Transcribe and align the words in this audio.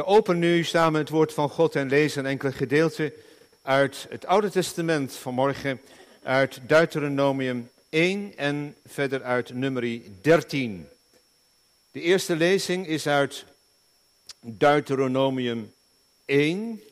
We 0.00 0.06
openen 0.06 0.40
nu 0.40 0.64
samen 0.64 1.00
het 1.00 1.08
woord 1.08 1.32
van 1.32 1.48
God 1.48 1.76
en 1.76 1.88
lezen 1.88 2.24
een 2.24 2.30
enkele 2.30 2.52
gedeelte 2.52 3.12
uit 3.62 4.06
het 4.08 4.26
Oude 4.26 4.50
Testament 4.50 5.12
vanmorgen, 5.12 5.80
uit 6.22 6.60
Deuteronomium 6.66 7.70
1 7.88 8.36
en 8.36 8.76
verder 8.86 9.22
uit 9.22 9.54
nummerie 9.54 10.12
13. 10.20 10.88
De 11.90 12.00
eerste 12.00 12.36
lezing 12.36 12.86
is 12.86 13.06
uit 13.06 13.44
Deuteronomium 14.40 15.72
1. 16.24 16.82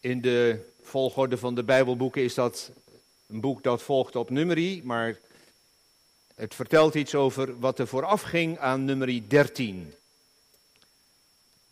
In 0.00 0.20
de 0.20 0.70
volgorde 0.82 1.38
van 1.38 1.54
de 1.54 1.64
Bijbelboeken 1.64 2.22
is 2.22 2.34
dat 2.34 2.70
een 3.26 3.40
boek 3.40 3.62
dat 3.62 3.82
volgt 3.82 4.16
op 4.16 4.30
nummerie, 4.30 4.84
maar 4.84 5.18
het 6.34 6.54
vertelt 6.54 6.94
iets 6.94 7.14
over 7.14 7.58
wat 7.58 7.78
er 7.78 7.86
vooraf 7.86 8.22
ging 8.22 8.58
aan 8.58 8.84
nummerie 8.84 9.26
13. 9.26 9.94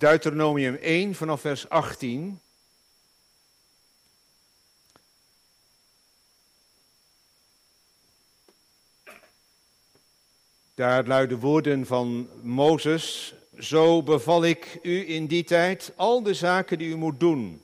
Deuteronomium 0.02 0.74
1 0.74 1.14
vanaf 1.14 1.40
vers 1.40 1.68
18. 1.68 2.40
Daar 10.74 11.06
luiden 11.06 11.38
woorden 11.38 11.86
van 11.86 12.28
Mozes. 12.40 13.34
Zo 13.58 14.02
beval 14.02 14.44
ik 14.44 14.78
u 14.82 15.08
in 15.08 15.26
die 15.26 15.44
tijd 15.44 15.92
al 15.96 16.22
de 16.22 16.34
zaken 16.34 16.78
die 16.78 16.88
u 16.88 16.96
moet 16.96 17.20
doen. 17.20 17.62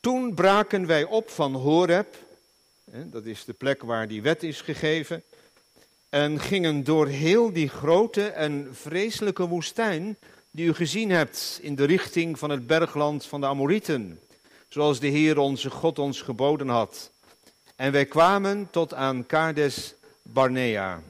Toen 0.00 0.34
braken 0.34 0.86
wij 0.86 1.04
op 1.04 1.30
van 1.30 1.54
Horeb, 1.54 2.16
dat 2.84 3.24
is 3.24 3.44
de 3.44 3.52
plek 3.52 3.82
waar 3.82 4.08
die 4.08 4.22
wet 4.22 4.42
is 4.42 4.60
gegeven, 4.60 5.22
en 6.08 6.40
gingen 6.40 6.84
door 6.84 7.06
heel 7.06 7.52
die 7.52 7.68
grote 7.68 8.26
en 8.26 8.68
vreselijke 8.72 9.46
woestijn 9.46 10.16
die 10.54 10.66
u 10.66 10.74
gezien 10.74 11.10
hebt 11.10 11.58
in 11.62 11.74
de 11.74 11.84
richting 11.84 12.38
van 12.38 12.50
het 12.50 12.66
bergland 12.66 13.26
van 13.26 13.40
de 13.40 13.46
Amorieten, 13.46 14.20
zoals 14.68 15.00
de 15.00 15.06
Heer 15.06 15.38
onze 15.38 15.70
God 15.70 15.98
ons 15.98 16.20
geboden 16.20 16.68
had. 16.68 17.10
En 17.76 17.92
wij 17.92 18.06
kwamen 18.06 18.68
tot 18.70 18.94
aan 18.94 19.26
Kades 19.26 19.94
Barnea. 20.22 21.02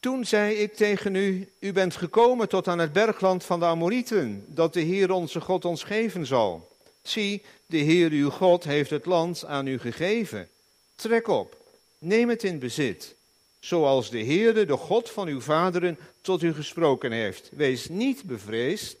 Toen 0.00 0.24
zei 0.24 0.54
ik 0.54 0.74
tegen 0.74 1.14
u, 1.14 1.48
u 1.58 1.72
bent 1.72 1.96
gekomen 1.96 2.48
tot 2.48 2.68
aan 2.68 2.78
het 2.78 2.92
bergland 2.92 3.44
van 3.44 3.60
de 3.60 3.66
Amorieten, 3.66 4.44
dat 4.48 4.72
de 4.72 4.80
Heer 4.80 5.10
onze 5.10 5.40
God 5.40 5.64
ons 5.64 5.82
geven 5.82 6.26
zal. 6.26 6.68
Zie, 7.02 7.42
de 7.66 7.78
Heer 7.78 8.10
uw 8.10 8.30
God 8.30 8.64
heeft 8.64 8.90
het 8.90 9.06
land 9.06 9.44
aan 9.44 9.66
u 9.66 9.78
gegeven. 9.78 10.48
Trek 10.94 11.28
op, 11.28 11.56
neem 11.98 12.28
het 12.28 12.44
in 12.44 12.58
bezit, 12.58 13.14
zoals 13.58 14.10
de 14.10 14.24
Heere, 14.24 14.64
de 14.64 14.76
God 14.76 15.10
van 15.10 15.28
uw 15.28 15.40
vaderen, 15.40 15.98
tot 16.26 16.42
u 16.42 16.54
gesproken 16.54 17.12
heeft. 17.12 17.50
Wees 17.52 17.88
niet 17.88 18.24
bevreesd 18.24 18.96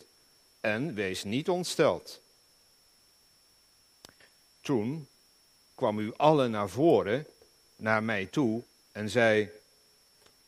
en 0.60 0.94
wees 0.94 1.24
niet 1.24 1.48
ontsteld. 1.48 2.20
Toen 4.60 5.08
kwam 5.74 5.98
u 5.98 6.12
allen 6.16 6.50
naar 6.50 6.68
voren, 6.68 7.26
naar 7.76 8.02
mij 8.02 8.26
toe, 8.26 8.62
en 8.92 9.10
zei: 9.10 9.50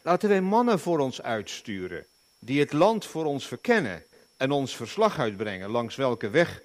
Laten 0.03 0.28
wij 0.28 0.41
mannen 0.41 0.78
voor 0.78 0.99
ons 0.99 1.22
uitsturen, 1.22 2.06
die 2.39 2.61
het 2.61 2.72
land 2.72 3.06
voor 3.06 3.25
ons 3.25 3.47
verkennen 3.47 4.05
en 4.37 4.50
ons 4.50 4.77
verslag 4.77 5.19
uitbrengen 5.19 5.71
langs 5.71 5.97
welke 5.97 6.31
weg 6.31 6.62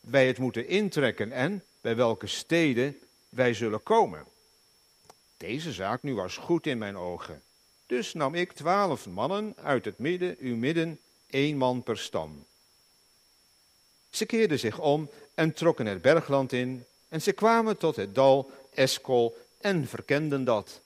wij 0.00 0.26
het 0.26 0.38
moeten 0.38 0.68
intrekken 0.68 1.32
en 1.32 1.64
bij 1.80 1.96
welke 1.96 2.26
steden 2.26 2.98
wij 3.28 3.54
zullen 3.54 3.82
komen. 3.82 4.24
Deze 5.36 5.72
zaak 5.72 6.02
nu 6.02 6.14
was 6.14 6.36
goed 6.36 6.66
in 6.66 6.78
mijn 6.78 6.96
ogen. 6.96 7.42
Dus 7.86 8.14
nam 8.14 8.34
ik 8.34 8.52
twaalf 8.52 9.06
mannen 9.06 9.54
uit 9.56 9.84
het 9.84 9.98
midden, 9.98 10.36
uw 10.38 10.56
midden, 10.56 11.00
één 11.26 11.56
man 11.56 11.82
per 11.82 11.98
stam. 11.98 12.46
Ze 14.10 14.26
keerden 14.26 14.58
zich 14.58 14.78
om 14.78 15.10
en 15.34 15.52
trokken 15.52 15.86
het 15.86 16.02
bergland 16.02 16.52
in, 16.52 16.84
en 17.08 17.22
ze 17.22 17.32
kwamen 17.32 17.76
tot 17.76 17.96
het 17.96 18.14
dal 18.14 18.50
Eskol 18.74 19.36
en 19.60 19.88
verkenden 19.88 20.44
dat. 20.44 20.80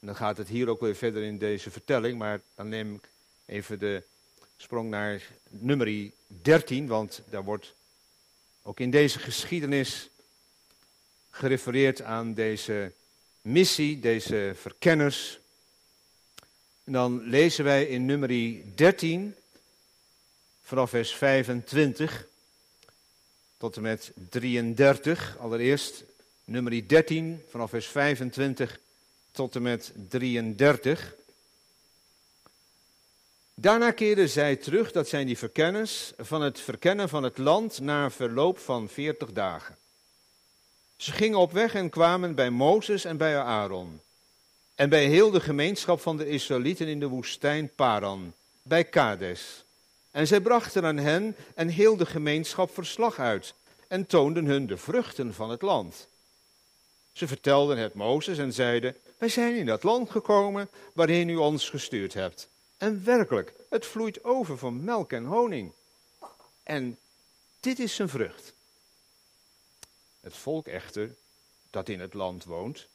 Dan 0.00 0.16
gaat 0.16 0.36
het 0.36 0.48
hier 0.48 0.68
ook 0.68 0.80
weer 0.80 0.96
verder 0.96 1.22
in 1.22 1.38
deze 1.38 1.70
vertelling, 1.70 2.18
maar 2.18 2.40
dan 2.54 2.68
neem 2.68 2.94
ik 2.94 3.08
even 3.44 3.78
de 3.78 4.02
sprong 4.56 4.90
naar 4.90 5.22
nummer 5.48 6.10
13, 6.26 6.86
want 6.86 7.22
daar 7.30 7.44
wordt 7.44 7.74
ook 8.62 8.80
in 8.80 8.90
deze 8.90 9.18
geschiedenis 9.18 10.08
gerefereerd 11.30 12.02
aan 12.02 12.34
deze 12.34 12.92
missie, 13.40 14.00
deze 14.00 14.52
verkenners. 14.54 15.38
En 16.88 16.94
dan 16.94 17.22
lezen 17.22 17.64
wij 17.64 17.86
in 17.86 18.06
nummer 18.06 18.28
13, 18.74 19.34
vanaf 20.62 20.90
vers 20.90 21.14
25 21.14 22.26
tot 23.56 23.76
en 23.76 23.82
met 23.82 24.12
33. 24.28 25.36
Allereerst 25.38 26.04
nummer 26.44 26.88
13, 26.88 27.44
vanaf 27.50 27.70
vers 27.70 27.86
25 27.86 28.80
tot 29.30 29.54
en 29.54 29.62
met 29.62 29.92
33. 30.08 31.14
Daarna 33.54 33.90
keerden 33.90 34.28
zij 34.28 34.56
terug, 34.56 34.92
dat 34.92 35.08
zijn 35.08 35.26
die 35.26 35.38
verkenners, 35.38 36.12
van 36.18 36.42
het 36.42 36.60
verkennen 36.60 37.08
van 37.08 37.22
het 37.22 37.38
land 37.38 37.80
na 37.80 38.10
verloop 38.10 38.58
van 38.58 38.88
40 38.88 39.32
dagen. 39.32 39.76
Ze 40.96 41.12
gingen 41.12 41.38
op 41.38 41.52
weg 41.52 41.74
en 41.74 41.90
kwamen 41.90 42.34
bij 42.34 42.50
Mozes 42.50 43.04
en 43.04 43.16
bij 43.16 43.38
Aaron. 43.38 44.00
En 44.78 44.88
bij 44.88 45.06
heel 45.06 45.30
de 45.30 45.40
gemeenschap 45.40 46.00
van 46.00 46.16
de 46.16 46.28
Israëlieten 46.28 46.86
in 46.86 47.00
de 47.00 47.06
woestijn 47.06 47.74
Paran, 47.74 48.34
bij 48.62 48.84
Kades. 48.84 49.64
En 50.10 50.26
zij 50.26 50.40
brachten 50.40 50.84
aan 50.84 50.96
hen 50.96 51.36
en 51.54 51.68
heel 51.68 51.96
de 51.96 52.06
gemeenschap 52.06 52.74
verslag 52.74 53.18
uit 53.18 53.54
en 53.88 54.06
toonden 54.06 54.44
hun 54.44 54.66
de 54.66 54.76
vruchten 54.76 55.34
van 55.34 55.50
het 55.50 55.62
land. 55.62 56.08
Ze 57.12 57.26
vertelden 57.26 57.78
het 57.78 57.94
Mozes 57.94 58.38
en 58.38 58.52
zeiden, 58.52 58.96
wij 59.16 59.28
zijn 59.28 59.56
in 59.56 59.66
dat 59.66 59.82
land 59.82 60.10
gekomen 60.10 60.68
waarin 60.92 61.28
u 61.28 61.36
ons 61.36 61.68
gestuurd 61.68 62.14
hebt. 62.14 62.48
En 62.76 63.04
werkelijk, 63.04 63.52
het 63.70 63.86
vloeit 63.86 64.24
over 64.24 64.58
van 64.58 64.84
melk 64.84 65.12
en 65.12 65.24
honing. 65.24 65.72
En 66.62 66.98
dit 67.60 67.78
is 67.78 67.94
zijn 67.94 68.08
vrucht. 68.08 68.52
Het 70.20 70.36
volk 70.36 70.66
echter, 70.66 71.14
dat 71.70 71.88
in 71.88 72.00
het 72.00 72.14
land 72.14 72.44
woont, 72.44 72.86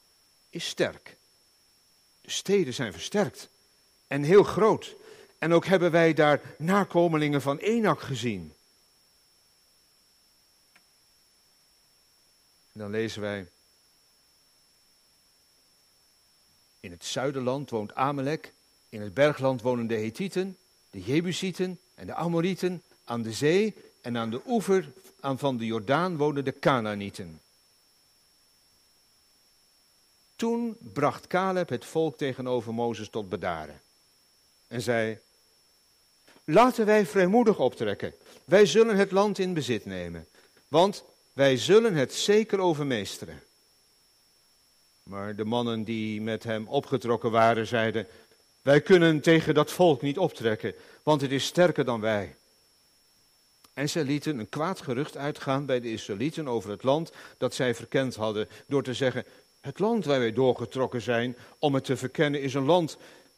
is 0.50 0.68
sterk. 0.68 1.16
De 2.24 2.32
steden 2.32 2.74
zijn 2.74 2.92
versterkt 2.92 3.50
en 4.08 4.24
heel 4.24 4.44
groot. 4.44 4.96
En 5.38 5.54
ook 5.54 5.66
hebben 5.66 5.92
wij 5.92 6.14
daar 6.14 6.42
nakomelingen 6.58 7.42
van 7.42 7.58
Enak 7.58 8.02
gezien. 8.02 8.54
En 12.72 12.80
dan 12.80 12.92
lezen 12.92 13.22
wij. 13.22 13.48
In 16.80 16.92
het 16.92 17.06
zuiderland 17.06 17.70
woont 17.70 17.96
Amalek, 17.96 18.54
in 18.90 19.02
het 19.02 19.14
bergland 19.14 19.62
wonen 19.62 19.88
de 19.88 19.98
Hethieten, 19.98 20.58
de 20.90 21.02
Jebusieten 21.02 21.80
en 21.96 22.06
de 22.06 22.14
Amorieten, 22.14 22.84
aan 23.04 23.22
de 23.22 23.34
zee 23.34 23.74
en 24.02 24.18
aan 24.18 24.30
de 24.30 24.42
oever 24.48 24.92
aan 25.20 25.40
van 25.40 25.58
de 25.58 25.66
Jordaan 25.66 26.18
wonen 26.18 26.46
de 26.46 26.60
Canaanieten. 26.60 27.42
Toen 30.44 30.78
bracht 30.80 31.28
Caleb 31.28 31.70
het 31.70 31.86
volk 31.86 32.18
tegenover 32.18 32.74
Mozes 32.74 33.10
tot 33.10 33.30
bedaren 33.30 33.82
en 34.68 34.82
zei, 34.82 35.20
laten 36.44 36.86
wij 36.86 37.06
vrijmoedig 37.06 37.60
optrekken, 37.60 38.14
wij 38.46 38.66
zullen 38.66 38.96
het 38.96 39.12
land 39.12 39.40
in 39.40 39.54
bezit 39.54 39.86
nemen, 39.86 40.28
want 40.68 41.04
wij 41.34 41.58
zullen 41.58 41.96
het 41.96 42.14
zeker 42.14 42.60
overmeesteren. 42.60 43.42
Maar 45.04 45.36
de 45.36 45.46
mannen 45.46 45.84
die 45.84 46.22
met 46.22 46.44
hem 46.44 46.68
opgetrokken 46.68 47.32
waren, 47.32 47.68
zeiden, 47.68 48.08
wij 48.62 48.82
kunnen 48.82 49.22
tegen 49.22 49.54
dat 49.54 49.72
volk 49.72 50.02
niet 50.02 50.18
optrekken, 50.18 50.74
want 51.04 51.22
het 51.22 51.32
is 51.32 51.46
sterker 51.46 51.86
dan 51.86 52.02
wij. 52.02 52.36
En 53.74 53.90
zij 53.90 54.04
lieten 54.04 54.40
een 54.40 54.50
kwaad 54.50 54.82
gerucht 54.82 55.18
uitgaan 55.18 55.66
bij 55.66 55.80
de 55.80 55.92
Israëlieten 55.92 56.48
over 56.48 56.70
het 56.70 56.84
land 56.84 57.12
dat 57.38 57.54
zij 57.54 57.76
verkend 57.76 58.16
hadden, 58.16 58.48
door 58.68 58.84
te 58.84 58.94
zeggen, 58.94 59.26
het 59.64 59.80
land 59.80 60.06
waar 60.06 60.20
wij 60.20 60.34
doorgetrokken 60.34 61.02
zijn 61.02 61.38
om 61.60 61.74
het 61.74 61.84
te 61.84 61.98
verkennen 61.98 62.42
is 62.42 62.54
een 62.54 62.66
land 62.66 62.98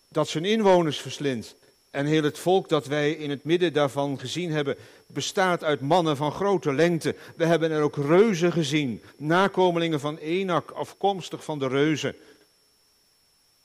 dat 0.10 0.28
zijn 0.28 0.46
inwoners 0.46 1.00
verslindt. 1.00 1.56
En 1.90 2.06
heel 2.06 2.24
het 2.24 2.40
volk 2.40 2.70
dat 2.70 2.86
wij 2.86 3.12
in 3.12 3.30
het 3.30 3.44
midden 3.44 3.74
daarvan 3.74 4.20
gezien 4.20 4.52
hebben, 4.52 4.78
bestaat 5.08 5.64
uit 5.64 5.82
mannen 5.82 6.18
van 6.18 6.32
grote 6.32 6.74
lengte. 6.74 7.16
We 7.36 7.46
hebben 7.46 7.72
er 7.72 7.82
ook 7.82 7.96
reuzen 7.96 8.52
gezien, 8.52 9.02
nakomelingen 9.18 10.00
van 10.00 10.18
Enak, 10.18 10.72
afkomstig 10.72 11.44
van 11.44 11.60
de 11.60 11.68
reuzen. 11.68 12.16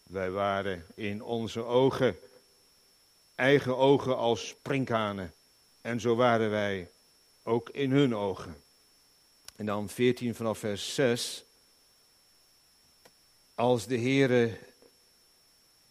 Wij 0.03 0.31
waren 0.31 0.87
in 0.95 1.23
onze 1.23 1.65
ogen, 1.65 2.19
eigen 3.35 3.77
ogen 3.77 4.17
als 4.17 4.49
sprinkhanen. 4.49 5.33
En 5.81 6.01
zo 6.01 6.17
waren 6.17 6.51
wij 6.51 6.91
ook 7.43 7.69
in 7.71 7.91
hun 7.91 8.17
ogen. 8.17 8.57
En 9.57 9.67
dan 9.67 9.89
14 9.89 10.35
vanaf 10.35 10.59
vers 10.59 10.95
6. 10.95 11.45
Als 13.61 13.87
de 13.87 13.99
Heere 13.99 14.51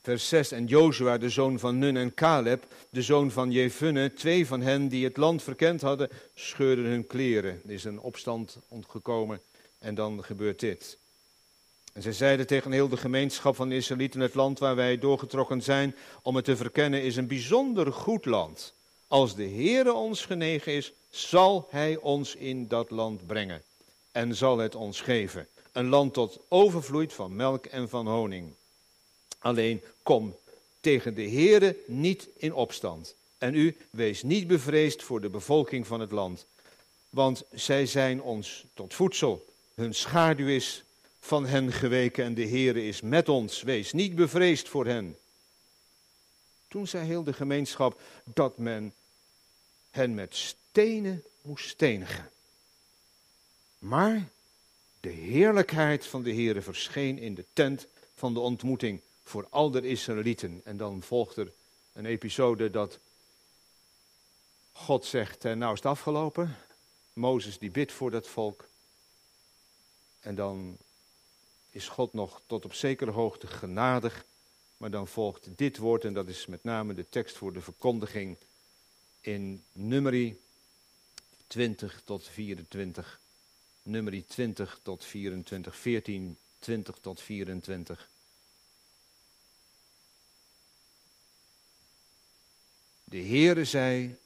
Vers 0.01 0.27
6. 0.27 0.51
En 0.51 0.65
Jozua, 0.65 1.17
de 1.17 1.29
zoon 1.29 1.59
van 1.59 1.77
Nun 1.77 1.97
en 1.97 2.13
Caleb, 2.13 2.65
de 2.89 3.01
zoon 3.01 3.31
van 3.31 3.51
Jefunne, 3.51 4.13
twee 4.13 4.47
van 4.47 4.61
hen 4.61 4.87
die 4.87 5.03
het 5.03 5.17
land 5.17 5.43
verkend 5.43 5.81
hadden, 5.81 6.09
scheurden 6.35 6.85
hun 6.85 7.07
kleren. 7.07 7.61
Er 7.65 7.71
is 7.71 7.83
een 7.83 7.99
opstand 7.99 8.57
ontgekomen 8.67 9.41
en 9.79 9.95
dan 9.95 10.23
gebeurt 10.23 10.59
dit. 10.59 10.97
En 11.93 12.01
zij 12.01 12.13
zeiden 12.13 12.47
tegen 12.47 12.71
heel 12.71 12.89
de 12.89 12.97
gemeenschap 12.97 13.55
van 13.55 13.69
de 13.69 13.75
Israëlieten, 13.75 14.19
het 14.19 14.35
land 14.35 14.59
waar 14.59 14.75
wij 14.75 14.97
doorgetrokken 14.97 15.61
zijn 15.61 15.95
om 16.21 16.35
het 16.35 16.45
te 16.45 16.57
verkennen, 16.57 17.03
is 17.03 17.15
een 17.15 17.27
bijzonder 17.27 17.93
goed 17.93 18.25
land. 18.25 18.73
Als 19.07 19.35
de 19.35 19.47
Heere 19.47 19.93
ons 19.93 20.25
genegen 20.25 20.73
is, 20.73 20.93
zal 21.09 21.67
Hij 21.69 21.97
ons 21.97 22.35
in 22.35 22.67
dat 22.67 22.89
land 22.89 23.27
brengen 23.27 23.61
en 24.11 24.35
zal 24.35 24.57
het 24.57 24.75
ons 24.75 25.01
geven. 25.01 25.47
Een 25.71 25.87
land 25.87 26.13
tot 26.13 26.39
overvloeit 26.47 27.13
van 27.13 27.35
melk 27.35 27.65
en 27.65 27.89
van 27.89 28.07
honing. 28.07 28.53
Alleen 29.39 29.81
kom 30.03 30.35
tegen 30.79 31.15
de 31.15 31.29
Heere 31.29 31.77
niet 31.85 32.27
in 32.37 32.53
opstand. 32.53 33.15
En 33.37 33.55
u 33.55 33.77
wees 33.89 34.23
niet 34.23 34.47
bevreesd 34.47 35.03
voor 35.03 35.21
de 35.21 35.29
bevolking 35.29 35.87
van 35.87 35.99
het 35.99 36.11
land. 36.11 36.45
Want 37.09 37.43
zij 37.51 37.85
zijn 37.85 38.21
ons 38.21 38.65
tot 38.73 38.93
voedsel. 38.93 39.45
Hun 39.73 39.93
schaduw 39.93 40.47
is 40.47 40.83
van 41.19 41.45
hen 41.45 41.71
geweken 41.71 42.23
en 42.23 42.33
de 42.33 42.47
Heere 42.47 42.87
is 42.87 43.01
met 43.01 43.29
ons. 43.29 43.61
Wees 43.61 43.93
niet 43.93 44.15
bevreesd 44.15 44.69
voor 44.69 44.85
hen. 44.85 45.17
Toen 46.67 46.87
zei 46.87 47.05
heel 47.05 47.23
de 47.23 47.33
gemeenschap 47.33 48.01
dat 48.23 48.57
men 48.57 48.93
hen 49.89 50.13
met 50.13 50.35
stenen 50.35 51.23
moest 51.41 51.69
stenigen. 51.69 52.29
Maar 53.79 54.29
de 54.99 55.09
heerlijkheid 55.09 56.05
van 56.05 56.23
de 56.23 56.33
Heere 56.33 56.61
verscheen 56.61 57.17
in 57.17 57.35
de 57.35 57.45
tent 57.53 57.87
van 58.15 58.33
de 58.33 58.39
ontmoeting 58.39 59.01
voor 59.23 59.47
al 59.49 59.71
de 59.71 59.87
Israëlieten. 59.87 60.61
En 60.63 60.77
dan 60.77 61.01
volgt 61.01 61.35
er 61.35 61.51
een 61.93 62.05
episode 62.05 62.69
dat 62.69 62.99
God 64.71 65.05
zegt, 65.05 65.43
nou 65.43 65.73
is 65.73 65.79
het 65.79 65.85
afgelopen. 65.85 66.55
Mozes 67.13 67.57
die 67.57 67.71
bidt 67.71 67.91
voor 67.91 68.11
dat 68.11 68.27
volk. 68.27 68.67
En 70.19 70.35
dan 70.35 70.77
is 71.69 71.87
God 71.87 72.13
nog 72.13 72.41
tot 72.45 72.65
op 72.65 72.73
zekere 72.73 73.11
hoogte 73.11 73.47
genadig. 73.47 74.25
Maar 74.77 74.91
dan 74.91 75.07
volgt 75.07 75.57
dit 75.57 75.77
woord, 75.77 76.05
en 76.05 76.13
dat 76.13 76.27
is 76.27 76.45
met 76.45 76.63
name 76.63 76.93
de 76.93 77.09
tekst 77.09 77.37
voor 77.37 77.53
de 77.53 77.61
verkondiging 77.61 78.37
in 79.21 79.63
nummerie 79.71 80.39
20 81.47 82.01
tot 82.03 82.27
24. 82.27 83.19
Nummerie 83.89 84.25
20 84.25 84.79
tot 84.83 85.05
24, 85.05 85.75
14, 85.75 86.37
20 86.59 86.97
tot 87.01 87.21
24. 87.21 88.09
De 93.03 93.17
Heere 93.17 93.65
zei, 93.65 94.17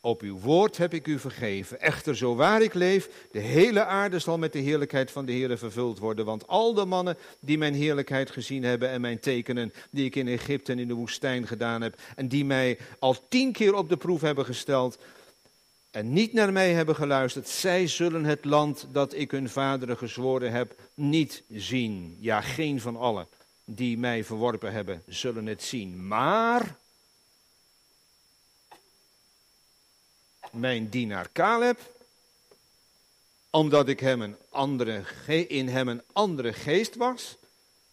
op 0.00 0.22
uw 0.22 0.38
woord 0.38 0.76
heb 0.76 0.94
ik 0.94 1.06
u 1.06 1.18
vergeven. 1.18 1.80
Echter, 1.80 2.16
zo 2.16 2.34
waar 2.34 2.62
ik 2.62 2.74
leef, 2.74 3.26
de 3.32 3.40
hele 3.40 3.84
aarde 3.84 4.18
zal 4.18 4.38
met 4.38 4.52
de 4.52 4.58
heerlijkheid 4.58 5.10
van 5.10 5.26
de 5.26 5.32
Heere 5.32 5.56
vervuld 5.56 5.98
worden. 5.98 6.24
Want 6.24 6.46
al 6.46 6.74
de 6.74 6.84
mannen 6.84 7.16
die 7.40 7.58
mijn 7.58 7.74
heerlijkheid 7.74 8.30
gezien 8.30 8.64
hebben 8.64 8.88
en 8.88 9.00
mijn 9.00 9.20
tekenen, 9.20 9.72
die 9.90 10.04
ik 10.04 10.16
in 10.16 10.28
Egypte 10.28 10.72
en 10.72 10.78
in 10.78 10.88
de 10.88 10.94
woestijn 10.94 11.46
gedaan 11.46 11.82
heb, 11.82 12.00
en 12.16 12.28
die 12.28 12.44
mij 12.44 12.78
al 12.98 13.28
tien 13.28 13.52
keer 13.52 13.74
op 13.74 13.88
de 13.88 13.96
proef 13.96 14.20
hebben 14.20 14.44
gesteld 14.44 14.98
en 15.92 16.12
niet 16.12 16.32
naar 16.32 16.52
mij 16.52 16.72
hebben 16.72 16.94
geluisterd, 16.94 17.48
zij 17.48 17.86
zullen 17.86 18.24
het 18.24 18.44
land 18.44 18.86
dat 18.92 19.14
ik 19.14 19.30
hun 19.30 19.48
vaderen 19.48 19.96
gezworen 19.96 20.52
heb 20.52 20.74
niet 20.94 21.42
zien. 21.50 22.16
Ja, 22.20 22.40
geen 22.40 22.80
van 22.80 22.96
allen 22.96 23.28
die 23.64 23.98
mij 23.98 24.24
verworpen 24.24 24.72
hebben, 24.72 25.02
zullen 25.06 25.46
het 25.46 25.62
zien. 25.62 26.06
Maar 26.06 26.76
mijn 30.50 30.88
dienaar 30.88 31.28
Caleb, 31.32 31.80
omdat 33.50 33.88
ik 33.88 34.00
hem 34.00 34.20
een 34.20 34.36
andere, 34.48 35.02
in 35.48 35.68
hem 35.68 35.88
een 35.88 36.02
andere 36.12 36.52
geest 36.52 36.96
was 36.96 37.36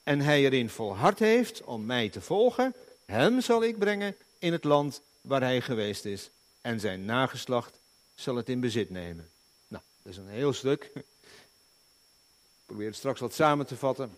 en 0.03 0.19
hij 0.19 0.43
erin 0.43 0.69
volhard 0.69 1.19
heeft 1.19 1.63
om 1.63 1.85
mij 1.85 2.09
te 2.09 2.21
volgen, 2.21 2.75
hem 3.05 3.41
zal 3.41 3.63
ik 3.63 3.77
brengen 3.77 4.15
in 4.37 4.51
het 4.51 4.63
land 4.63 5.01
waar 5.21 5.41
hij 5.41 5.61
geweest 5.61 6.05
is 6.05 6.29
en 6.61 6.79
zijn 6.79 7.05
nageslacht 7.05 7.78
zal 8.19 8.35
het 8.35 8.49
in 8.49 8.59
bezit 8.59 8.89
nemen. 8.89 9.29
Nou, 9.67 9.83
dat 10.01 10.11
is 10.11 10.17
een 10.17 10.27
heel 10.27 10.53
stuk. 10.53 10.91
Ik 10.93 12.65
probeer 12.65 12.87
het 12.87 12.95
straks 12.95 13.19
wat 13.19 13.33
samen 13.33 13.65
te 13.65 13.77
vatten. 13.77 14.17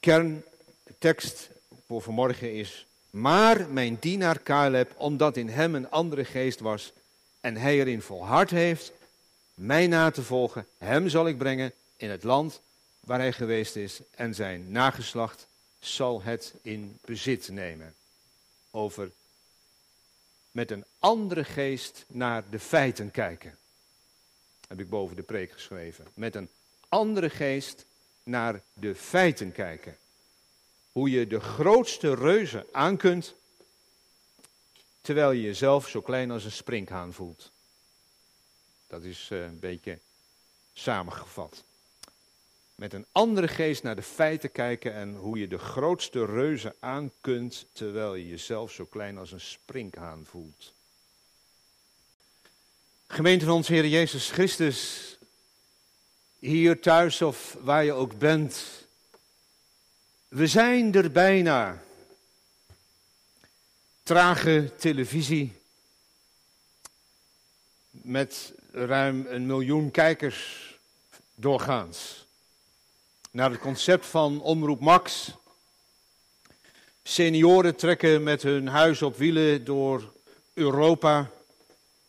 Kern, 0.00 0.44
de 0.82 0.94
tekst 0.98 1.48
voor 1.86 2.02
vanmorgen 2.02 2.54
is 2.54 2.86
maar 3.10 3.68
mijn 3.68 3.96
dienaar 4.00 4.42
Caleb, 4.42 4.94
omdat 4.96 5.36
in 5.36 5.48
hem 5.48 5.74
een 5.74 5.90
andere 5.90 6.24
geest 6.24 6.60
was 6.60 6.92
en 7.40 7.56
hij 7.56 7.78
erin 7.78 8.02
volhard 8.02 8.50
heeft, 8.50 8.92
mij 9.54 9.86
na 9.86 10.10
te 10.10 10.22
volgen, 10.22 10.66
hem 10.78 11.08
zal 11.08 11.28
ik 11.28 11.38
brengen 11.38 11.72
in 11.96 12.10
het 12.10 12.22
land 12.22 12.60
waar 13.00 13.18
hij 13.18 13.32
geweest 13.32 13.76
is 13.76 14.00
en 14.10 14.34
zijn 14.34 14.70
nageslacht 14.70 15.46
zal 15.78 16.22
het 16.22 16.54
in 16.62 16.98
bezit 17.04 17.48
nemen. 17.48 17.94
Over 18.70 19.10
met 20.52 20.70
een 20.70 20.84
andere 20.98 21.44
geest 21.44 22.04
naar 22.08 22.50
de 22.50 22.58
feiten 22.58 23.10
kijken. 23.10 23.58
Heb 24.68 24.80
ik 24.80 24.88
boven 24.88 25.16
de 25.16 25.22
preek 25.22 25.52
geschreven. 25.52 26.06
Met 26.14 26.34
een 26.34 26.48
andere 26.88 27.30
geest 27.30 27.86
naar 28.22 28.62
de 28.72 28.94
feiten 28.94 29.52
kijken 29.52 29.96
hoe 30.92 31.10
je 31.10 31.26
de 31.26 31.40
grootste 31.40 32.14
reuzen 32.14 32.66
aan 32.72 32.96
kunt, 32.96 33.34
terwijl 35.00 35.30
je 35.30 35.42
jezelf 35.42 35.88
zo 35.88 36.00
klein 36.00 36.30
als 36.30 36.44
een 36.44 36.52
sprinkhaan 36.52 37.12
voelt. 37.12 37.52
Dat 38.86 39.02
is 39.02 39.28
eh, 39.30 39.42
een 39.42 39.58
beetje 39.58 39.98
samengevat. 40.72 41.64
Met 42.74 42.92
een 42.92 43.06
andere 43.12 43.48
geest 43.48 43.82
naar 43.82 43.96
de 43.96 44.02
feiten 44.02 44.52
kijken 44.52 44.94
en 44.94 45.14
hoe 45.14 45.38
je 45.38 45.48
de 45.48 45.58
grootste 45.58 46.24
reuzen 46.24 46.74
aan 46.80 47.12
kunt, 47.20 47.66
terwijl 47.72 48.14
je 48.14 48.28
jezelf 48.28 48.72
zo 48.72 48.84
klein 48.84 49.18
als 49.18 49.32
een 49.32 49.40
sprinkhaan 49.40 50.24
voelt. 50.24 50.74
Gemeente 53.06 53.44
van 53.44 53.54
onze 53.54 53.72
Heer 53.72 53.86
Jezus 53.86 54.30
Christus, 54.30 55.18
hier 56.38 56.80
thuis 56.80 57.22
of 57.22 57.56
waar 57.60 57.84
je 57.84 57.92
ook 57.92 58.18
bent, 58.18 58.82
we 60.28 60.46
zijn 60.46 60.94
er 60.94 61.10
bijna. 61.10 61.82
Trage 64.02 64.72
televisie 64.78 65.52
met 67.90 68.52
ruim 68.70 69.26
een 69.28 69.46
miljoen 69.46 69.90
kijkers 69.90 70.70
doorgaans. 71.34 72.21
Naar 73.32 73.50
het 73.50 73.60
concept 73.60 74.06
van 74.06 74.40
Omroep 74.40 74.80
Max. 74.80 75.30
Senioren 77.02 77.76
trekken 77.76 78.22
met 78.22 78.42
hun 78.42 78.66
huis 78.66 79.02
op 79.02 79.16
wielen 79.16 79.64
door 79.64 80.12
Europa 80.52 81.30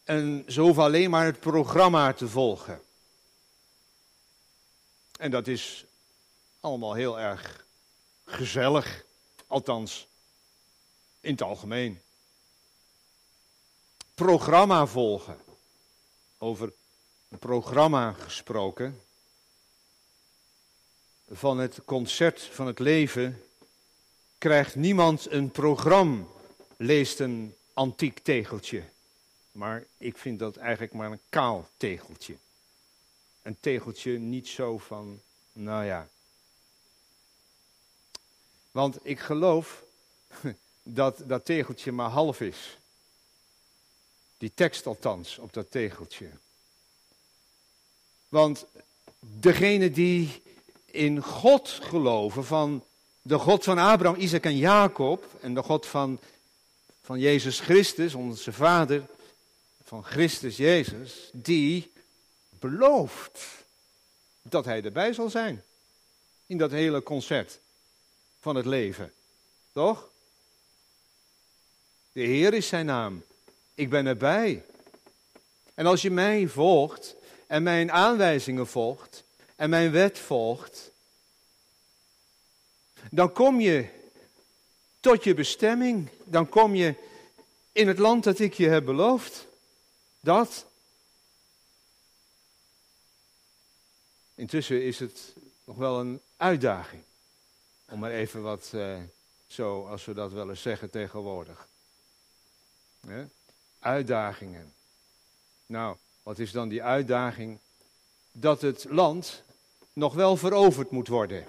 en 0.03 0.43
ze 0.47 0.61
hoeven 0.61 0.83
alleen 0.83 1.09
maar 1.09 1.25
het 1.25 1.39
programma 1.39 2.13
te 2.13 2.27
volgen. 2.27 2.81
En 5.17 5.31
dat 5.31 5.47
is 5.47 5.85
allemaal 6.59 6.93
heel 6.93 7.19
erg 7.19 7.65
gezellig, 8.25 9.05
althans 9.47 10.07
in 11.19 11.31
het 11.31 11.41
algemeen. 11.41 12.01
Programma 14.13 14.85
volgen. 14.85 15.37
Over 16.37 16.73
een 17.29 17.39
programma 17.39 18.13
gesproken. 18.13 19.02
Van 21.35 21.57
het 21.57 21.79
concert 21.85 22.41
van 22.41 22.67
het 22.67 22.79
leven 22.79 23.43
krijgt 24.37 24.75
niemand 24.75 25.31
een 25.31 25.51
programma, 25.51 26.23
leest 26.77 27.19
een 27.19 27.55
antiek 27.73 28.19
tegeltje. 28.19 28.83
Maar 29.51 29.85
ik 29.97 30.17
vind 30.17 30.39
dat 30.39 30.57
eigenlijk 30.57 30.93
maar 30.93 31.11
een 31.11 31.21
kaal 31.29 31.69
tegeltje. 31.77 32.35
Een 33.41 33.57
tegeltje 33.59 34.17
niet 34.17 34.47
zo 34.47 34.77
van, 34.77 35.21
nou 35.53 35.85
ja, 35.85 36.07
want 38.71 38.99
ik 39.01 39.19
geloof 39.19 39.83
dat 40.83 41.23
dat 41.25 41.45
tegeltje 41.45 41.91
maar 41.91 42.09
half 42.09 42.41
is. 42.41 42.77
Die 44.37 44.51
tekst 44.53 44.85
althans 44.85 45.37
op 45.37 45.53
dat 45.53 45.71
tegeltje. 45.71 46.29
Want 48.29 48.65
degene 49.19 49.91
die 49.91 50.41
in 50.93 51.21
God 51.21 51.69
geloven, 51.69 52.45
van 52.45 52.83
de 53.21 53.37
God 53.37 53.63
van 53.63 53.77
Abraham, 53.77 54.19
Isaac 54.19 54.43
en 54.43 54.57
Jacob, 54.57 55.25
en 55.41 55.53
de 55.53 55.63
God 55.63 55.85
van, 55.85 56.19
van 57.01 57.19
Jezus 57.19 57.59
Christus, 57.59 58.13
onze 58.13 58.53
Vader, 58.53 59.05
van 59.83 60.03
Christus 60.03 60.57
Jezus, 60.57 61.29
die 61.31 61.91
belooft 62.49 63.39
dat 64.41 64.65
hij 64.65 64.83
erbij 64.83 65.13
zal 65.13 65.29
zijn 65.29 65.63
in 66.45 66.57
dat 66.57 66.71
hele 66.71 67.03
concert 67.03 67.59
van 68.39 68.55
het 68.55 68.65
leven. 68.65 69.13
Toch? 69.71 70.09
De 72.11 72.21
Heer 72.21 72.53
is 72.53 72.67
zijn 72.67 72.85
naam. 72.85 73.23
Ik 73.73 73.89
ben 73.89 74.05
erbij. 74.05 74.63
En 75.73 75.85
als 75.85 76.01
je 76.01 76.11
mij 76.11 76.47
volgt 76.47 77.15
en 77.47 77.63
mijn 77.63 77.91
aanwijzingen 77.91 78.67
volgt 78.67 79.22
en 79.63 79.69
mijn 79.69 79.91
wet 79.91 80.19
volgt, 80.19 80.91
dan 83.11 83.31
kom 83.31 83.59
je 83.59 83.87
tot 84.99 85.23
je 85.23 85.33
bestemming. 85.33 86.09
Dan 86.23 86.49
kom 86.49 86.75
je 86.75 86.95
in 87.71 87.87
het 87.87 87.99
land 87.99 88.23
dat 88.23 88.39
ik 88.39 88.53
je 88.53 88.67
heb 88.67 88.85
beloofd. 88.85 89.47
Dat. 90.19 90.65
Intussen 94.35 94.83
is 94.83 94.99
het 94.99 95.33
nog 95.63 95.77
wel 95.77 95.99
een 95.99 96.21
uitdaging. 96.37 97.03
Om 97.89 97.99
maar 97.99 98.11
even 98.11 98.41
wat 98.41 98.71
uh, 98.75 98.97
zo, 99.47 99.87
als 99.87 100.05
we 100.05 100.13
dat 100.13 100.31
wel 100.31 100.49
eens 100.49 100.61
zeggen 100.61 100.89
tegenwoordig. 100.89 101.67
Uitdagingen. 103.79 104.73
Nou, 105.65 105.97
wat 106.23 106.39
is 106.39 106.51
dan 106.51 106.69
die 106.69 106.83
uitdaging? 106.83 107.59
Dat 108.31 108.61
het 108.61 108.85
land 108.89 109.43
nog 109.93 110.13
wel 110.13 110.37
veroverd 110.37 110.91
moet 110.91 111.07
worden. 111.07 111.47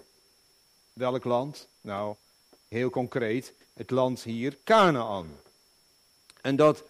Welk 0.92 1.24
land? 1.24 1.68
Nou, 1.80 2.14
heel 2.68 2.90
concreet, 2.90 3.52
het 3.72 3.90
land 3.90 4.22
hier, 4.22 4.58
Canaan. 4.64 5.40
En 6.40 6.56
dat 6.56 6.84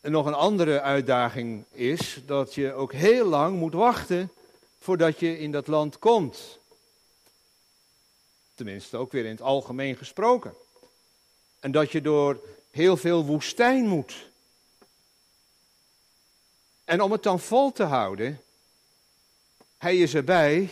nog 0.00 0.26
een 0.26 0.34
andere 0.34 0.80
uitdaging 0.80 1.64
is, 1.70 2.20
dat 2.26 2.54
je 2.54 2.72
ook 2.72 2.92
heel 2.92 3.26
lang 3.26 3.58
moet 3.58 3.74
wachten 3.74 4.32
voordat 4.78 5.18
je 5.18 5.38
in 5.38 5.52
dat 5.52 5.66
land 5.66 5.98
komt. 5.98 6.58
Tenminste, 8.54 8.96
ook 8.96 9.12
weer 9.12 9.24
in 9.24 9.30
het 9.30 9.40
algemeen 9.40 9.96
gesproken. 9.96 10.54
En 11.60 11.72
dat 11.72 11.92
je 11.92 12.00
door 12.00 12.40
heel 12.70 12.96
veel 12.96 13.24
woestijn 13.24 13.86
moet. 13.86 14.28
En 16.84 17.00
om 17.00 17.12
het 17.12 17.22
dan 17.22 17.40
vol 17.40 17.72
te 17.72 17.82
houden, 17.82 18.40
hij 19.78 19.96
is 19.96 20.14
erbij. 20.14 20.68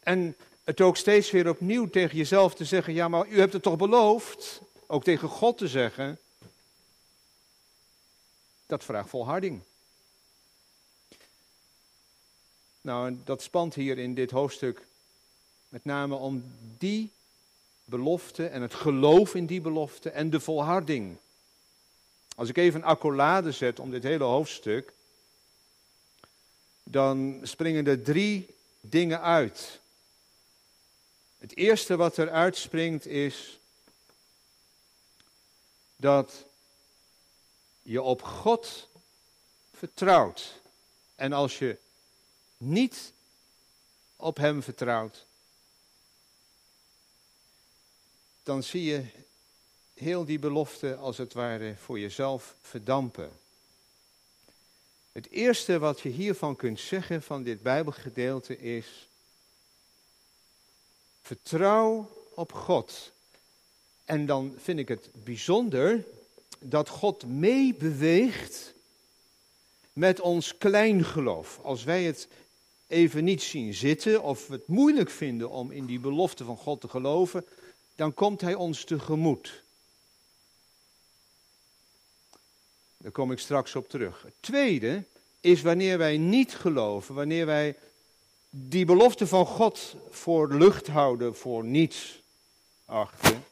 En 0.00 0.36
het 0.64 0.80
ook 0.80 0.96
steeds 0.96 1.30
weer 1.30 1.48
opnieuw 1.48 1.88
tegen 1.88 2.16
jezelf 2.16 2.54
te 2.54 2.64
zeggen: 2.64 2.94
Ja, 2.94 3.08
maar 3.08 3.28
u 3.28 3.38
hebt 3.38 3.52
het 3.52 3.62
toch 3.62 3.76
beloofd? 3.76 4.60
Ook 4.86 5.04
tegen 5.04 5.28
God 5.28 5.58
te 5.58 5.68
zeggen. 5.68 6.18
Dat 8.66 8.84
vraagt 8.84 9.08
volharding. 9.08 9.62
Nou, 12.80 13.16
dat 13.24 13.42
spant 13.42 13.74
hier 13.74 13.98
in 13.98 14.14
dit 14.14 14.30
hoofdstuk 14.30 14.86
met 15.68 15.84
name 15.84 16.14
om 16.14 16.44
die 16.78 17.12
belofte 17.84 18.46
en 18.46 18.62
het 18.62 18.74
geloof 18.74 19.34
in 19.34 19.46
die 19.46 19.60
belofte 19.60 20.10
en 20.10 20.30
de 20.30 20.40
volharding. 20.40 21.16
Als 22.36 22.48
ik 22.48 22.56
even 22.56 22.80
een 22.80 22.86
accolade 22.86 23.52
zet 23.52 23.80
om 23.80 23.90
dit 23.90 24.02
hele 24.02 24.24
hoofdstuk, 24.24 24.92
dan 26.84 27.40
springen 27.42 27.86
er 27.86 28.02
drie 28.02 28.54
dingen 28.80 29.20
uit. 29.20 29.80
Het 31.38 31.56
eerste 31.56 31.96
wat 31.96 32.16
er 32.16 32.30
uitspringt 32.30 33.06
is 33.06 33.58
dat 35.96 36.44
je 37.82 38.02
op 38.02 38.22
God 38.22 38.88
vertrouwt. 39.72 40.60
En 41.14 41.32
als 41.32 41.58
je 41.58 41.78
niet 42.56 43.12
op 44.16 44.36
Hem 44.36 44.62
vertrouwt, 44.62 45.26
dan 48.42 48.62
zie 48.62 48.84
je 48.84 49.06
heel 49.94 50.24
die 50.24 50.38
belofte 50.38 50.96
als 50.96 51.18
het 51.18 51.32
ware 51.32 51.76
voor 51.76 51.98
jezelf 51.98 52.54
verdampen. 52.60 53.43
Het 55.14 55.30
eerste 55.30 55.78
wat 55.78 56.00
je 56.00 56.08
hiervan 56.08 56.56
kunt 56.56 56.80
zeggen 56.80 57.22
van 57.22 57.42
dit 57.42 57.62
Bijbelgedeelte 57.62 58.58
is: 58.58 59.08
vertrouw 61.22 62.10
op 62.34 62.52
God. 62.52 63.12
En 64.04 64.26
dan 64.26 64.54
vind 64.58 64.78
ik 64.78 64.88
het 64.88 65.08
bijzonder 65.12 66.04
dat 66.58 66.88
God 66.88 67.26
meebeweegt 67.26 68.74
met 69.92 70.20
ons 70.20 70.58
kleingeloof. 70.58 71.60
Als 71.62 71.84
wij 71.84 72.04
het 72.04 72.28
even 72.86 73.24
niet 73.24 73.42
zien 73.42 73.74
zitten 73.74 74.22
of 74.22 74.48
het 74.48 74.66
moeilijk 74.66 75.10
vinden 75.10 75.50
om 75.50 75.70
in 75.70 75.86
die 75.86 76.00
belofte 76.00 76.44
van 76.44 76.56
God 76.56 76.80
te 76.80 76.88
geloven, 76.88 77.46
dan 77.94 78.14
komt 78.14 78.40
Hij 78.40 78.54
ons 78.54 78.84
tegemoet. 78.84 79.63
Daar 83.04 83.12
kom 83.12 83.32
ik 83.32 83.38
straks 83.38 83.76
op 83.76 83.88
terug. 83.88 84.22
Het 84.22 84.34
tweede 84.40 85.04
is 85.40 85.62
wanneer 85.62 85.98
wij 85.98 86.16
niet 86.16 86.54
geloven, 86.54 87.14
wanneer 87.14 87.46
wij 87.46 87.76
die 88.50 88.84
belofte 88.84 89.26
van 89.26 89.46
God 89.46 89.96
voor 90.10 90.54
lucht 90.54 90.86
houden, 90.86 91.36
voor 91.36 91.64
niets 91.64 92.20
achten. 92.84 93.44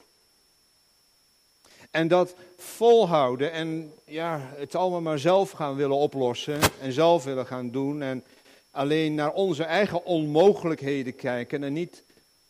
En 1.91 2.09
dat 2.09 2.35
volhouden 2.57 3.53
en 3.53 3.93
ja, 4.05 4.53
het 4.55 4.75
allemaal 4.75 5.01
maar 5.01 5.19
zelf 5.19 5.51
gaan 5.51 5.77
willen 5.77 5.97
oplossen 5.97 6.61
en 6.81 6.93
zelf 6.93 7.25
willen 7.25 7.47
gaan 7.47 7.71
doen 7.71 8.03
en 8.03 8.25
alleen 8.71 9.15
naar 9.15 9.33
onze 9.33 9.65
eigen 9.65 10.05
onmogelijkheden 10.05 11.17
kijken 11.17 11.65
en 11.65 11.73
niet 11.73 12.03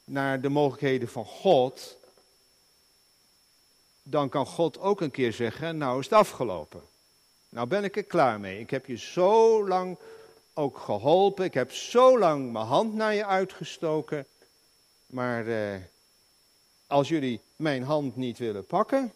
naar 0.04 0.40
de 0.40 0.49
mogelijkheden 0.49 1.09
van 1.09 1.25
God, 1.25 1.97
dan 4.02 4.28
kan 4.28 4.47
God 4.47 4.80
ook 4.80 5.00
een 5.00 5.11
keer 5.11 5.32
zeggen, 5.32 5.76
nou 5.76 5.99
is 5.99 6.04
het 6.04 6.14
afgelopen. 6.14 6.90
Nou 7.52 7.66
ben 7.66 7.85
ik 7.85 7.97
er 7.97 8.04
klaar 8.04 8.40
mee. 8.40 8.61
Ik 8.61 8.71
heb 8.71 8.87
je 8.87 8.97
zo 8.97 9.68
lang 9.68 9.99
ook 10.54 10.78
geholpen. 10.78 11.44
Ik 11.44 11.54
heb 11.54 11.73
zo 11.73 12.18
lang 12.18 12.52
mijn 12.52 12.66
hand 12.66 12.94
naar 12.94 13.14
je 13.14 13.26
uitgestoken. 13.26 14.26
Maar 15.06 15.47
eh, 15.47 15.80
als 16.87 17.09
jullie 17.09 17.40
mijn 17.56 17.82
hand 17.82 18.16
niet 18.16 18.38
willen 18.38 18.66
pakken. 18.66 19.12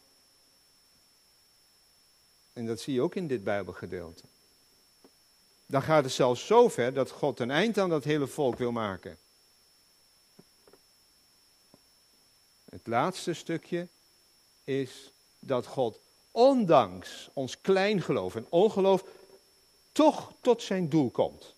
En 2.52 2.66
dat 2.66 2.80
zie 2.80 2.94
je 2.94 3.02
ook 3.02 3.14
in 3.14 3.26
dit 3.26 3.44
Bijbelgedeelte. 3.44 4.22
Dan 5.66 5.82
gaat 5.82 6.04
het 6.04 6.12
zelfs 6.12 6.46
zo 6.46 6.68
ver 6.68 6.94
dat 6.94 7.10
God 7.10 7.40
een 7.40 7.50
eind 7.50 7.78
aan 7.78 7.90
dat 7.90 8.04
hele 8.04 8.26
volk 8.26 8.58
wil 8.58 8.72
maken. 8.72 9.18
Het 12.70 12.86
laatste 12.86 13.32
stukje 13.32 13.88
is 14.64 15.12
dat 15.38 15.66
God 15.66 15.98
ondanks 16.36 17.28
ons 17.32 17.60
kleingeloof 17.60 18.34
en 18.34 18.46
ongeloof, 18.48 19.04
toch 19.92 20.32
tot 20.40 20.62
zijn 20.62 20.88
doel 20.88 21.10
komt. 21.10 21.54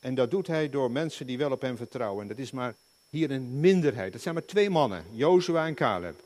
En 0.00 0.14
dat 0.14 0.30
doet 0.30 0.46
hij 0.46 0.70
door 0.70 0.90
mensen 0.90 1.26
die 1.26 1.38
wel 1.38 1.50
op 1.50 1.60
hem 1.60 1.76
vertrouwen. 1.76 2.22
En 2.22 2.28
dat 2.28 2.38
is 2.38 2.50
maar 2.50 2.74
hier 3.10 3.30
een 3.30 3.60
minderheid. 3.60 4.12
Dat 4.12 4.22
zijn 4.22 4.34
maar 4.34 4.44
twee 4.44 4.70
mannen, 4.70 5.04
Jozua 5.12 5.66
en 5.66 5.74
Caleb. 5.74 6.22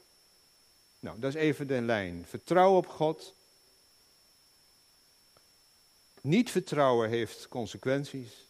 Nou, 0.98 1.20
dat 1.20 1.34
is 1.34 1.40
even 1.40 1.66
de 1.66 1.80
lijn. 1.80 2.24
Vertrouwen 2.28 2.78
op 2.78 2.86
God. 2.86 3.34
Niet 6.20 6.50
vertrouwen 6.50 7.08
heeft 7.08 7.48
consequenties. 7.48 8.46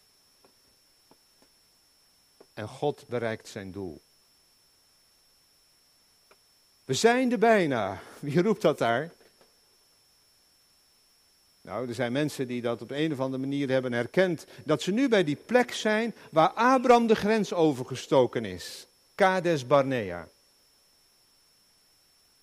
En 2.53 2.67
God 2.67 3.07
bereikt 3.07 3.47
zijn 3.47 3.71
doel. 3.71 4.01
We 6.85 6.93
zijn 6.93 7.31
er 7.31 7.39
bijna. 7.39 8.01
Wie 8.19 8.41
roept 8.41 8.61
dat 8.61 8.77
daar? 8.77 9.13
Nou, 11.65 11.87
er 11.87 11.93
zijn 11.93 12.11
mensen 12.11 12.47
die 12.47 12.61
dat 12.61 12.81
op 12.81 12.91
een 12.91 13.11
of 13.11 13.19
andere 13.19 13.41
manier 13.41 13.69
hebben 13.69 13.93
herkend. 13.93 14.45
Dat 14.63 14.81
ze 14.81 14.91
nu 14.91 15.09
bij 15.09 15.23
die 15.23 15.35
plek 15.35 15.73
zijn 15.73 16.15
waar 16.31 16.49
Abraham 16.49 17.07
de 17.07 17.15
grens 17.15 17.53
overgestoken 17.53 18.45
is. 18.45 18.87
Kades 19.15 19.67
Barnea. 19.67 20.27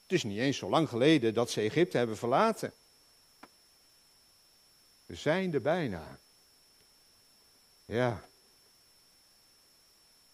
Het 0.03 0.13
is 0.13 0.23
niet 0.23 0.39
eens 0.39 0.57
zo 0.57 0.69
lang 0.69 0.89
geleden 0.89 1.35
dat 1.35 1.51
ze 1.51 1.61
Egypte 1.61 1.97
hebben 1.97 2.17
verlaten. 2.17 2.73
We 5.07 5.15
zijn 5.15 5.55
er 5.55 5.63
bijna. 5.63 6.19
Ja. 7.85 8.25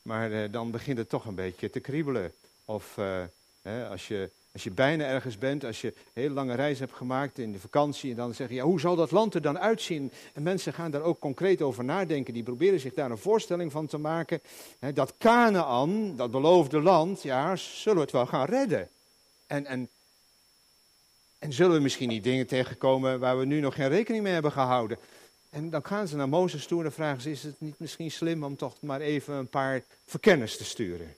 Maar 0.03 0.33
eh, 0.33 0.53
dan 0.53 0.71
begint 0.71 0.99
het 0.99 1.09
toch 1.09 1.25
een 1.25 1.35
beetje 1.35 1.71
te 1.71 1.81
kriebelen. 1.81 2.35
Of 2.65 2.99
eh, 2.99 3.91
als 3.91 4.09
je 4.09 4.31
als 4.59 4.67
je 4.67 4.75
bijna 4.75 5.05
ergens 5.05 5.39
bent, 5.39 5.65
als 5.65 5.81
je 5.81 5.87
een 5.87 6.23
hele 6.23 6.35
lange 6.35 6.55
reis 6.55 6.79
hebt 6.79 6.93
gemaakt 6.93 7.39
in 7.39 7.53
de 7.53 7.59
vakantie, 7.59 8.11
en 8.11 8.17
dan 8.17 8.35
zeg 8.35 8.49
je, 8.49 8.55
ja, 8.55 8.65
hoe 8.65 8.81
zal 8.81 8.97
dat 8.97 9.11
land 9.11 9.35
er 9.35 9.43
dan 9.43 9.59
uitzien? 9.59 10.13
En 10.35 10.43
mensen 10.43 10.73
gaan 10.73 10.91
daar 10.91 11.03
ook 11.03 11.19
concreet 11.19 11.63
over 11.63 11.85
nadenken, 11.85 12.35
die 12.35 12.43
proberen 12.43 12.81
zich 12.81 12.95
daar 12.95 13.11
een 13.11 13.19
voorstelling 13.19 13.73
van 13.73 13.87
te 13.87 13.99
maken. 13.99 14.41
Hè, 14.79 14.93
dat 14.93 15.15
Canaan, 15.19 16.17
dat 16.17 16.31
beloofde 16.31 16.81
land, 16.81 17.23
ja, 17.23 17.57
zullen 17.57 17.99
we 17.99 18.03
het 18.03 18.13
wel 18.13 18.27
gaan 18.27 18.47
redden? 18.47 18.89
En, 19.47 19.67
en, 19.67 19.89
en 21.39 21.53
zullen 21.53 21.77
we 21.77 21.83
misschien 21.83 22.09
niet 22.09 22.25
dingen 22.25 22.47
tegenkomen 22.47 23.21
waar 23.21 23.39
we 23.39 23.45
nu 23.45 23.61
nog 23.61 23.75
geen 23.75 23.89
rekening 23.89 24.23
mee 24.23 24.33
hebben 24.33 24.53
gehouden? 24.53 24.99
En 25.51 25.71
dan 25.71 25.85
gaan 25.85 26.09
ze 26.09 26.17
naar 26.17 26.29
Mozes 26.29 26.67
toe 26.67 26.79
en 26.79 26.85
dan 26.85 26.93
vragen 26.93 27.23
ze, 27.23 27.31
is 27.31 27.43
het 27.43 27.61
niet 27.61 27.79
misschien 27.79 28.11
slim 28.11 28.45
om 28.45 28.57
toch 28.57 28.75
maar 28.81 29.01
even 29.01 29.35
een 29.35 29.49
paar 29.49 29.83
verkenners 30.07 30.57
te 30.57 30.65
sturen? 30.65 31.15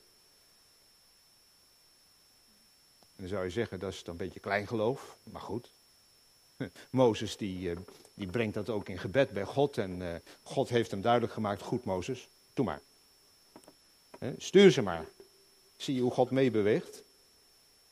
Dan 3.21 3.29
zou 3.29 3.45
je 3.45 3.51
zeggen, 3.51 3.79
dat 3.79 3.93
is 3.93 4.03
een 4.07 4.17
beetje 4.17 4.41
klein 4.41 4.67
geloof, 4.67 5.17
maar 5.23 5.41
goed. 5.41 5.71
Mozes 6.91 7.37
die, 7.37 7.71
eh, 7.71 7.77
die 8.15 8.27
brengt 8.27 8.55
dat 8.55 8.69
ook 8.69 8.89
in 8.89 8.99
gebed 8.99 9.31
bij 9.31 9.45
God 9.45 9.79
en 9.79 10.03
eh, 10.03 10.15
God 10.43 10.69
heeft 10.69 10.91
hem 10.91 11.01
duidelijk 11.01 11.33
gemaakt, 11.33 11.63
goed 11.63 11.85
Mozes, 11.85 12.29
doe 12.55 12.65
maar. 12.65 12.81
Stuur 14.39 14.71
ze 14.71 14.83
maar. 14.83 15.07
Zie 15.77 15.95
je 15.95 16.01
hoe 16.01 16.11
God 16.11 16.31
meebeweegt? 16.31 17.03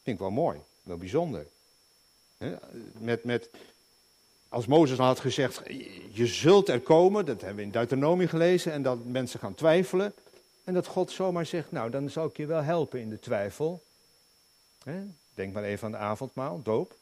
Vind 0.02 0.16
ik 0.16 0.18
wel 0.18 0.30
mooi, 0.30 0.58
wel 0.82 0.96
bijzonder. 0.96 1.46
Met, 2.98 3.24
met, 3.24 3.50
als 4.48 4.66
Mozes 4.66 4.98
had 4.98 5.20
gezegd, 5.20 5.62
je 6.12 6.26
zult 6.26 6.68
er 6.68 6.80
komen, 6.80 7.26
dat 7.26 7.40
hebben 7.40 7.56
we 7.56 7.62
in 7.62 7.70
Deuteronomie 7.70 8.28
gelezen, 8.28 8.72
en 8.72 8.82
dat 8.82 9.04
mensen 9.04 9.40
gaan 9.40 9.54
twijfelen. 9.54 10.14
En 10.64 10.74
dat 10.74 10.86
God 10.86 11.10
zomaar 11.10 11.46
zegt, 11.46 11.72
nou 11.72 11.90
dan 11.90 12.10
zal 12.10 12.26
ik 12.26 12.36
je 12.36 12.46
wel 12.46 12.62
helpen 12.62 13.00
in 13.00 13.10
de 13.10 13.18
twijfel. 13.18 13.82
Denk 15.34 15.52
maar 15.52 15.64
even 15.64 15.86
aan 15.86 15.92
de 15.92 15.98
avondmaal, 15.98 16.62
doop. 16.62 16.94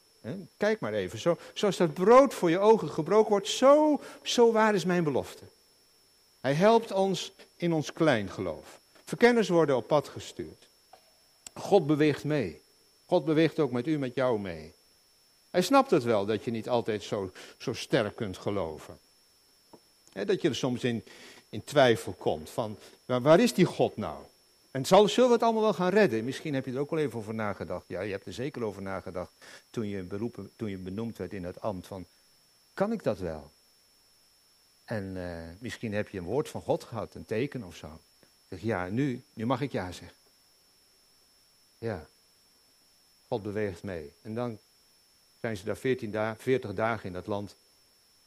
Kijk 0.56 0.80
maar 0.80 0.92
even, 0.92 1.18
zo, 1.18 1.36
zoals 1.54 1.76
dat 1.76 1.94
brood 1.94 2.34
voor 2.34 2.50
je 2.50 2.58
ogen 2.58 2.90
gebroken 2.90 3.30
wordt, 3.30 3.48
zo, 3.48 4.00
zo 4.22 4.52
waar 4.52 4.74
is 4.74 4.84
mijn 4.84 5.04
belofte. 5.04 5.44
Hij 6.40 6.54
helpt 6.54 6.92
ons 6.92 7.32
in 7.56 7.72
ons 7.72 7.92
klein 7.92 8.30
geloof. 8.30 8.80
Verkenners 9.04 9.48
worden 9.48 9.76
op 9.76 9.86
pad 9.86 10.08
gestuurd. 10.08 10.66
God 11.54 11.86
beweegt 11.86 12.24
mee. 12.24 12.60
God 13.06 13.24
beweegt 13.24 13.58
ook 13.58 13.70
met 13.70 13.86
u, 13.86 13.98
met 13.98 14.14
jou 14.14 14.38
mee. 14.40 14.74
Hij 15.50 15.62
snapt 15.62 15.90
het 15.90 16.02
wel 16.02 16.26
dat 16.26 16.44
je 16.44 16.50
niet 16.50 16.68
altijd 16.68 17.02
zo, 17.02 17.30
zo 17.58 17.72
sterk 17.72 18.16
kunt 18.16 18.38
geloven. 18.38 18.98
dat 20.12 20.42
je 20.42 20.48
er 20.48 20.56
soms 20.56 20.84
in, 20.84 21.04
in 21.48 21.64
twijfel 21.64 22.12
komt 22.12 22.50
van 22.50 22.78
waar, 23.04 23.22
waar 23.22 23.40
is 23.40 23.54
die 23.54 23.64
God 23.64 23.96
nou? 23.96 24.24
En 24.76 24.84
zal, 24.84 25.08
zullen 25.08 25.28
we 25.28 25.34
het 25.34 25.44
allemaal 25.44 25.62
wel 25.62 25.74
gaan 25.74 25.90
redden? 25.90 26.24
Misschien 26.24 26.54
heb 26.54 26.64
je 26.64 26.72
er 26.72 26.78
ook 26.78 26.90
wel 26.90 26.98
even 26.98 27.18
over 27.18 27.34
nagedacht. 27.34 27.88
Ja, 27.88 28.00
je 28.00 28.12
hebt 28.12 28.26
er 28.26 28.32
zeker 28.32 28.62
over 28.62 28.82
nagedacht 28.82 29.32
toen 29.70 29.88
je, 29.88 30.02
beroepen, 30.02 30.50
toen 30.56 30.70
je 30.70 30.76
benoemd 30.76 31.18
werd 31.18 31.32
in 31.32 31.44
het 31.44 31.60
ambt. 31.60 31.86
Van, 31.86 32.06
kan 32.74 32.92
ik 32.92 33.02
dat 33.02 33.18
wel? 33.18 33.50
En 34.84 35.16
uh, 35.16 35.42
misschien 35.58 35.94
heb 35.94 36.08
je 36.08 36.18
een 36.18 36.24
woord 36.24 36.48
van 36.48 36.62
God 36.62 36.84
gehad, 36.84 37.14
een 37.14 37.24
teken 37.24 37.62
of 37.62 37.76
zo. 37.76 38.00
Zeg 38.48 38.60
ja, 38.60 38.86
nu, 38.86 39.22
nu 39.32 39.46
mag 39.46 39.60
ik 39.60 39.72
ja 39.72 39.92
zeggen. 39.92 40.18
Ja, 41.78 42.06
God 43.28 43.42
beweegt 43.42 43.82
mee. 43.82 44.12
En 44.22 44.34
dan 44.34 44.58
zijn 45.40 45.56
ze 45.56 45.64
daar 45.64 45.76
14 45.76 46.10
dagen, 46.10 46.42
40 46.42 46.74
dagen 46.74 47.06
in 47.06 47.12
dat 47.12 47.26
land. 47.26 47.56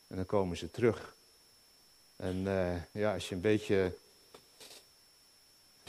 En 0.07 0.15
dan 0.15 0.25
komen 0.25 0.57
ze 0.57 0.71
terug. 0.71 1.15
En 2.15 2.35
uh, 2.35 2.75
ja, 2.91 3.13
als 3.13 3.29
je 3.29 3.35
een 3.35 3.41
beetje 3.41 3.93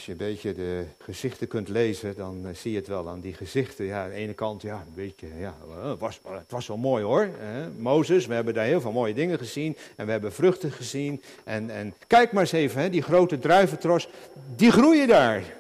als 0.00 0.09
je 0.09 0.25
een 0.25 0.28
beetje 0.28 0.54
de 0.54 0.87
gezichten 0.99 1.49
kunt 1.49 1.69
lezen, 1.69 2.16
dan 2.16 2.47
uh, 2.47 2.54
zie 2.54 2.71
je 2.71 2.78
het 2.78 2.87
wel 2.87 3.09
aan 3.09 3.21
die 3.21 3.35
gezichten. 3.35 3.85
Ja, 3.85 4.02
aan 4.02 4.09
de 4.09 4.14
ene 4.14 4.35
kant, 4.35 4.62
ja, 4.62 4.75
een 4.87 4.95
beetje, 4.95 5.26
ja, 5.38 5.57
het 5.83 5.99
was, 5.99 6.21
het 6.25 6.50
was 6.50 6.66
wel 6.66 6.76
mooi 6.76 7.04
hoor. 7.04 7.28
Hè? 7.38 7.71
Mozes, 7.71 8.26
we 8.26 8.35
hebben 8.35 8.54
daar 8.54 8.64
heel 8.64 8.80
veel 8.80 8.92
mooie 8.92 9.14
dingen 9.14 9.38
gezien. 9.38 9.77
En 9.96 10.07
we 10.07 10.12
hebben 10.12 10.33
vruchten 10.33 10.72
gezien. 10.72 11.22
En, 11.44 11.70
en 11.70 11.94
kijk 12.07 12.33
maar 12.33 12.42
eens 12.42 12.53
even, 12.53 12.81
hè, 12.81 12.90
die 12.90 13.03
grote 13.03 13.38
druiventros, 13.38 14.09
die 14.57 14.70
groeien 14.70 15.09
daar. 15.09 15.57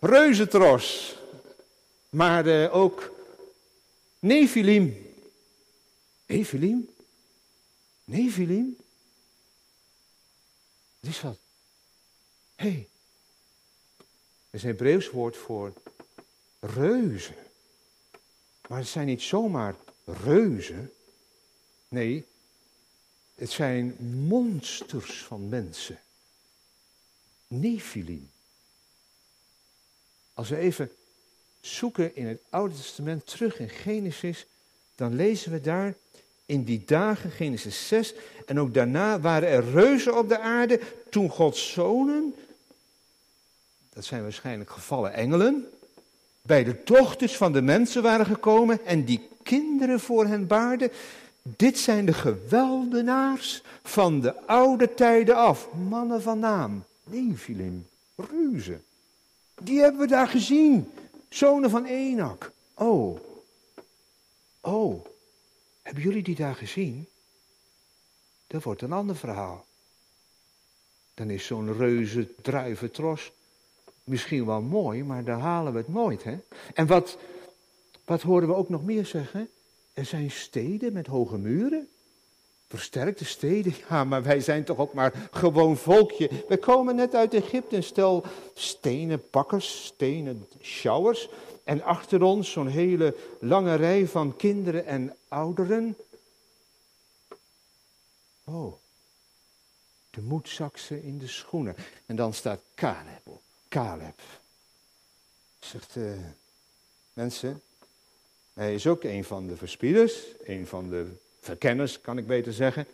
Reuzentros. 0.00 1.16
Maar 2.08 2.46
uh, 2.46 2.74
ook 2.74 3.12
Nephilim. 4.18 5.06
Nephilim? 6.26 6.88
Nephilim? 8.04 8.76
Wat 11.00 11.10
is 11.10 11.20
dat? 11.20 11.38
Hé, 12.54 12.68
hey, 12.68 12.88
is 14.56 14.62
een 14.62 14.68
Hebreeuws 14.68 15.10
woord 15.10 15.36
voor 15.36 15.72
reuzen. 16.60 17.34
Maar 18.68 18.78
het 18.78 18.88
zijn 18.88 19.06
niet 19.06 19.22
zomaar 19.22 19.74
reuzen. 20.04 20.92
Nee, 21.88 22.24
het 23.34 23.50
zijn 23.50 23.96
monsters 24.28 25.24
van 25.24 25.48
mensen. 25.48 26.00
Nephilim. 27.46 28.30
Als 30.34 30.48
we 30.48 30.56
even 30.56 30.90
zoeken 31.60 32.16
in 32.16 32.26
het 32.26 32.40
Oude 32.48 32.74
Testament 32.74 33.26
terug 33.26 33.58
in 33.58 33.68
Genesis, 33.68 34.46
dan 34.94 35.14
lezen 35.14 35.52
we 35.52 35.60
daar 35.60 35.94
in 36.46 36.64
die 36.64 36.84
dagen, 36.84 37.30
Genesis 37.30 37.88
6, 37.88 38.14
en 38.46 38.60
ook 38.60 38.74
daarna 38.74 39.20
waren 39.20 39.48
er 39.48 39.70
reuzen 39.70 40.18
op 40.18 40.28
de 40.28 40.38
aarde 40.38 40.80
toen 41.10 41.30
Gods 41.30 41.72
zonen 41.72 42.34
dat 43.96 44.04
zijn 44.04 44.22
waarschijnlijk 44.22 44.70
gevallen 44.70 45.12
engelen, 45.12 45.68
bij 46.42 46.64
de 46.64 46.80
dochters 46.84 47.36
van 47.36 47.52
de 47.52 47.62
mensen 47.62 48.02
waren 48.02 48.26
gekomen 48.26 48.86
en 48.86 49.04
die 49.04 49.28
kinderen 49.42 50.00
voor 50.00 50.26
hen 50.26 50.46
baarden. 50.46 50.90
Dit 51.42 51.78
zijn 51.78 52.06
de 52.06 52.12
geweldenaars 52.12 53.62
van 53.82 54.20
de 54.20 54.46
oude 54.46 54.94
tijden 54.94 55.36
af, 55.36 55.72
mannen 55.72 56.22
van 56.22 56.38
naam, 56.38 56.84
Nephilim, 57.04 57.88
reuzen. 58.16 58.84
Die 59.54 59.80
hebben 59.80 60.00
we 60.00 60.06
daar 60.06 60.28
gezien, 60.28 60.90
zonen 61.28 61.70
van 61.70 61.84
Enak. 61.84 62.52
Oh, 62.74 63.18
oh, 64.60 65.04
hebben 65.82 66.02
jullie 66.02 66.22
die 66.22 66.36
daar 66.36 66.54
gezien? 66.54 67.08
Dat 68.46 68.62
wordt 68.62 68.82
een 68.82 68.92
ander 68.92 69.16
verhaal. 69.16 69.64
Dan 71.14 71.30
is 71.30 71.46
zo'n 71.46 71.76
reuze 71.76 72.28
druiventros 72.42 73.32
misschien 74.06 74.46
wel 74.46 74.62
mooi, 74.62 75.04
maar 75.04 75.24
daar 75.24 75.38
halen 75.38 75.72
we 75.72 75.78
het 75.78 75.88
nooit. 75.88 76.24
Hè? 76.24 76.38
En 76.74 76.86
wat, 76.86 77.18
wat 78.04 78.22
horen 78.22 78.48
we 78.48 78.54
ook 78.54 78.68
nog 78.68 78.84
meer 78.84 79.06
zeggen? 79.06 79.48
Er 79.92 80.04
zijn 80.04 80.30
steden 80.30 80.92
met 80.92 81.06
hoge 81.06 81.38
muren. 81.38 81.88
Versterkte 82.68 83.24
steden, 83.24 83.74
ja, 83.88 84.04
maar 84.04 84.22
wij 84.22 84.40
zijn 84.40 84.64
toch 84.64 84.78
ook 84.78 84.92
maar 84.92 85.28
gewoon 85.30 85.76
volkje. 85.76 86.30
We 86.48 86.56
komen 86.56 86.96
net 86.96 87.14
uit 87.14 87.34
Egypte, 87.34 87.76
een 87.76 87.82
stel 87.82 88.24
stenen 88.54 89.22
bakkers, 89.30 89.84
stenen 89.84 90.46
showers. 90.60 91.28
En 91.64 91.82
achter 91.82 92.22
ons 92.22 92.50
zo'n 92.50 92.66
hele 92.66 93.16
lange 93.40 93.74
rij 93.74 94.06
van 94.06 94.36
kinderen 94.36 94.86
en 94.86 95.16
ouderen. 95.28 95.96
Oh, 98.44 98.74
de 100.10 100.22
moedzaksen 100.22 101.02
in 101.02 101.18
de 101.18 101.28
schoenen. 101.28 101.76
En 102.06 102.16
dan 102.16 102.34
staat 102.34 102.60
Caleb 102.74 103.20
op. 103.24 103.45
Caleb. 103.68 104.20
Zegt, 105.58 105.96
uh, 105.96 106.12
mensen, 107.12 107.62
hij 108.54 108.74
is 108.74 108.86
ook 108.86 109.02
een 109.02 109.24
van 109.24 109.46
de 109.46 109.56
verspieders, 109.56 110.22
een 110.44 110.66
van 110.66 110.90
de 110.90 111.16
verkenners, 111.40 112.00
kan 112.00 112.18
ik 112.18 112.26
beter 112.26 112.52
zeggen. 112.52 112.86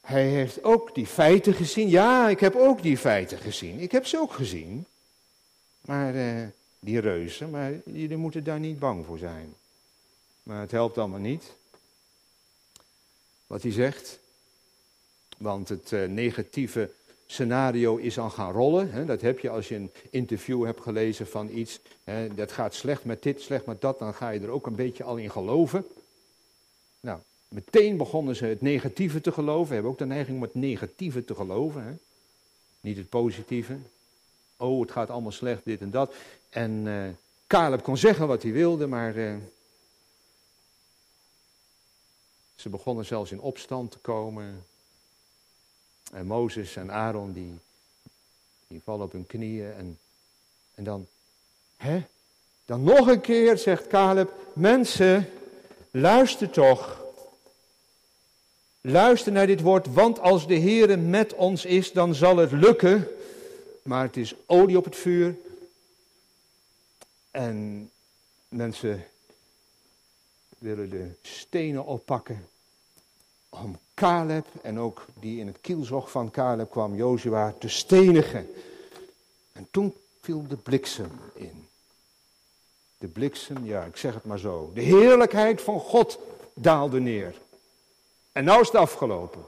Hij 0.00 0.26
heeft 0.28 0.62
ook 0.62 0.94
die 0.94 1.06
feiten 1.06 1.54
gezien. 1.54 1.88
Ja, 1.88 2.28
ik 2.28 2.40
heb 2.40 2.56
ook 2.56 2.82
die 2.82 2.98
feiten 2.98 3.38
gezien. 3.38 3.80
Ik 3.80 3.92
heb 3.92 4.06
ze 4.06 4.18
ook 4.18 4.32
gezien. 4.32 4.86
Maar 5.80 6.14
uh, 6.14 6.46
die 6.78 7.00
reuzen, 7.00 7.50
maar 7.50 7.72
jullie 7.84 8.16
moeten 8.16 8.44
daar 8.44 8.60
niet 8.60 8.78
bang 8.78 9.06
voor 9.06 9.18
zijn. 9.18 9.54
Maar 10.42 10.60
het 10.60 10.70
helpt 10.70 10.98
allemaal 10.98 11.18
niet. 11.18 11.44
Wat 13.46 13.62
hij 13.62 13.72
zegt. 13.72 14.18
Want 15.36 15.68
het 15.68 15.90
uh, 15.90 16.08
negatieve 16.08 16.90
scenario 17.32 17.96
is 17.96 18.18
al 18.18 18.30
gaan 18.30 18.52
rollen. 18.52 18.90
Hè. 18.92 19.04
Dat 19.04 19.20
heb 19.20 19.38
je 19.38 19.50
als 19.50 19.68
je 19.68 19.74
een 19.74 19.90
interview 20.10 20.64
hebt 20.64 20.80
gelezen 20.80 21.26
van 21.26 21.48
iets. 21.48 21.80
Hè, 22.04 22.34
dat 22.34 22.52
gaat 22.52 22.74
slecht 22.74 23.04
met 23.04 23.22
dit, 23.22 23.40
slecht 23.40 23.66
met 23.66 23.80
dat. 23.80 23.98
Dan 23.98 24.14
ga 24.14 24.30
je 24.30 24.40
er 24.40 24.48
ook 24.48 24.66
een 24.66 24.74
beetje 24.74 25.04
al 25.04 25.16
in 25.16 25.30
geloven. 25.30 25.86
Nou, 27.00 27.18
meteen 27.48 27.96
begonnen 27.96 28.36
ze 28.36 28.44
het 28.44 28.60
negatieve 28.60 29.20
te 29.20 29.32
geloven. 29.32 29.68
We 29.68 29.74
hebben 29.74 29.92
ook 29.92 29.98
de 29.98 30.06
neiging 30.06 30.36
om 30.36 30.42
het 30.42 30.54
negatieve 30.54 31.24
te 31.24 31.34
geloven. 31.34 31.84
Hè. 31.84 31.92
Niet 32.80 32.96
het 32.96 33.08
positieve. 33.08 33.76
Oh, 34.56 34.80
het 34.80 34.90
gaat 34.90 35.10
allemaal 35.10 35.32
slecht, 35.32 35.64
dit 35.64 35.80
en 35.80 35.90
dat. 35.90 36.14
En 36.48 36.70
uh, 36.86 37.08
Caleb 37.46 37.82
kon 37.82 37.96
zeggen 37.96 38.26
wat 38.26 38.42
hij 38.42 38.52
wilde, 38.52 38.86
maar 38.86 39.16
uh, 39.16 39.34
ze 42.54 42.68
begonnen 42.68 43.04
zelfs 43.04 43.32
in 43.32 43.40
opstand 43.40 43.90
te 43.90 43.98
komen. 43.98 44.64
En 46.12 46.26
Mozes 46.26 46.76
en 46.76 46.90
Aaron, 46.90 47.32
die, 47.32 47.58
die 48.66 48.80
vallen 48.84 49.04
op 49.04 49.12
hun 49.12 49.26
knieën. 49.26 49.72
En, 49.72 49.98
en 50.74 50.84
dan, 50.84 51.06
hè? 51.76 52.02
Dan 52.64 52.82
nog 52.82 53.06
een 53.06 53.20
keer 53.20 53.58
zegt 53.58 53.86
Caleb, 53.86 54.32
mensen, 54.52 55.28
luister 55.90 56.50
toch. 56.50 57.00
Luister 58.80 59.32
naar 59.32 59.46
dit 59.46 59.60
woord, 59.60 59.86
want 59.86 60.18
als 60.20 60.46
de 60.46 60.54
Heer 60.54 60.98
met 60.98 61.34
ons 61.34 61.64
is, 61.64 61.92
dan 61.92 62.14
zal 62.14 62.36
het 62.36 62.52
lukken. 62.52 63.08
Maar 63.82 64.02
het 64.02 64.16
is 64.16 64.34
olie 64.46 64.76
op 64.76 64.84
het 64.84 64.96
vuur. 64.96 65.36
En 67.30 67.90
mensen 68.48 69.04
willen 70.58 70.90
de 70.90 71.10
stenen 71.22 71.84
oppakken 71.84 72.46
om 73.60 73.78
Caleb 73.94 74.46
en 74.62 74.78
ook 74.78 75.06
die 75.20 75.38
in 75.38 75.46
het 75.46 75.60
kielzog 75.60 76.10
van 76.10 76.30
Caleb 76.30 76.70
kwam, 76.70 76.96
Jozua, 76.96 77.54
te 77.58 77.68
stenigen. 77.68 78.46
En 79.52 79.68
toen 79.70 79.94
viel 80.20 80.46
de 80.46 80.56
bliksem 80.56 81.10
in. 81.34 81.68
De 82.98 83.08
bliksem, 83.08 83.66
ja, 83.66 83.84
ik 83.84 83.96
zeg 83.96 84.14
het 84.14 84.24
maar 84.24 84.38
zo. 84.38 84.70
De 84.74 84.80
heerlijkheid 84.80 85.60
van 85.60 85.80
God 85.80 86.18
daalde 86.54 87.00
neer. 87.00 87.40
En 88.32 88.44
nou 88.44 88.60
is 88.60 88.66
het 88.66 88.76
afgelopen. 88.76 89.44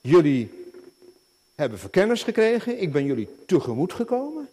Jullie 0.00 0.72
hebben 1.54 1.78
verkennis 1.78 2.22
gekregen, 2.22 2.80
ik 2.80 2.92
ben 2.92 3.04
jullie 3.04 3.44
tegemoet 3.46 3.92
gekomen. 3.92 4.48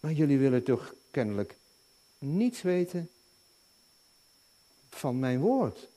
Maar 0.00 0.12
jullie 0.12 0.38
willen 0.38 0.62
toch 0.62 0.94
kennelijk 1.10 1.56
niets 2.18 2.62
weten 2.62 3.10
van 4.90 5.18
mijn 5.18 5.40
woord. 5.40 5.88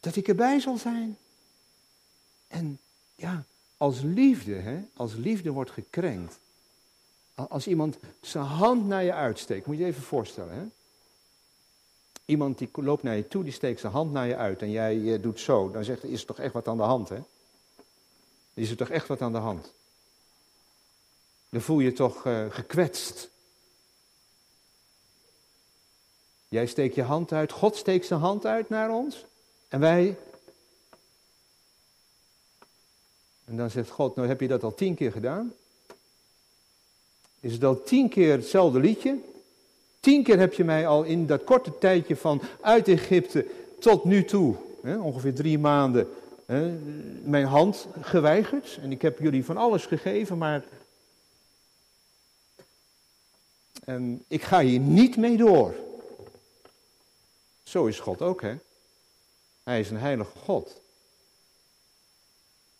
Dat 0.00 0.16
ik 0.16 0.28
erbij 0.28 0.60
zal 0.60 0.76
zijn. 0.76 1.18
En 2.48 2.78
ja, 3.14 3.44
als 3.76 4.00
liefde, 4.00 4.54
hè, 4.54 4.80
als 4.94 5.14
liefde 5.14 5.50
wordt 5.50 5.70
gekrenkt. 5.70 6.38
Als 7.34 7.66
iemand 7.66 7.96
zijn 8.20 8.44
hand 8.44 8.86
naar 8.86 9.02
je 9.02 9.12
uitsteekt, 9.12 9.66
moet 9.66 9.76
je 9.76 9.82
je 9.82 9.88
even 9.88 10.02
voorstellen. 10.02 10.54
Hè? 10.54 10.64
Iemand 12.24 12.58
die 12.58 12.68
loopt 12.72 13.02
naar 13.02 13.16
je 13.16 13.28
toe, 13.28 13.44
die 13.44 13.52
steekt 13.52 13.80
zijn 13.80 13.92
hand 13.92 14.12
naar 14.12 14.26
je 14.26 14.36
uit 14.36 14.62
en 14.62 14.70
jij 14.70 15.14
eh, 15.14 15.22
doet 15.22 15.40
zo. 15.40 15.70
Dan 15.70 15.84
zegt 15.84 16.02
hij, 16.02 16.10
is 16.10 16.20
er 16.20 16.26
toch 16.26 16.38
echt 16.38 16.52
wat 16.52 16.68
aan 16.68 16.76
de 16.76 16.82
hand, 16.82 17.08
hè? 17.08 17.18
Is 18.54 18.70
er 18.70 18.76
toch 18.76 18.88
echt 18.88 19.06
wat 19.06 19.22
aan 19.22 19.32
de 19.32 19.38
hand? 19.38 19.72
Dan 21.48 21.60
voel 21.60 21.80
je 21.80 21.92
toch 21.92 22.24
uh, 22.26 22.46
gekwetst. 22.50 23.28
Jij 26.48 26.66
steekt 26.66 26.94
je 26.94 27.02
hand 27.02 27.32
uit, 27.32 27.52
God 27.52 27.76
steekt 27.76 28.06
zijn 28.06 28.20
hand 28.20 28.46
uit 28.46 28.68
naar 28.68 28.90
ons. 28.90 29.24
En 29.70 29.80
wij. 29.80 30.16
En 33.44 33.56
dan 33.56 33.70
zegt 33.70 33.90
God, 33.90 34.16
nou 34.16 34.28
heb 34.28 34.40
je 34.40 34.48
dat 34.48 34.62
al 34.62 34.74
tien 34.74 34.94
keer 34.94 35.12
gedaan? 35.12 35.52
Is 37.40 37.52
het 37.52 37.64
al 37.64 37.82
tien 37.82 38.08
keer 38.08 38.32
hetzelfde 38.32 38.78
liedje? 38.78 39.18
Tien 40.00 40.22
keer 40.22 40.38
heb 40.38 40.52
je 40.52 40.64
mij 40.64 40.86
al 40.86 41.02
in 41.02 41.26
dat 41.26 41.44
korte 41.44 41.78
tijdje 41.78 42.16
van 42.16 42.42
uit 42.60 42.88
Egypte 42.88 43.46
tot 43.78 44.04
nu 44.04 44.24
toe, 44.24 44.56
hè, 44.82 44.98
ongeveer 44.98 45.34
drie 45.34 45.58
maanden, 45.58 46.08
hè, 46.46 46.78
mijn 47.24 47.44
hand 47.44 47.86
geweigerd. 48.00 48.78
En 48.82 48.92
ik 48.92 49.02
heb 49.02 49.18
jullie 49.18 49.44
van 49.44 49.56
alles 49.56 49.86
gegeven, 49.86 50.38
maar. 50.38 50.64
En 53.84 54.24
ik 54.28 54.42
ga 54.42 54.60
hier 54.60 54.80
niet 54.80 55.16
mee 55.16 55.36
door. 55.36 55.74
Zo 57.62 57.86
is 57.86 58.00
God 58.00 58.22
ook, 58.22 58.42
hè? 58.42 58.56
Hij 59.62 59.80
is 59.80 59.90
een 59.90 59.96
heilige 59.96 60.38
God. 60.38 60.80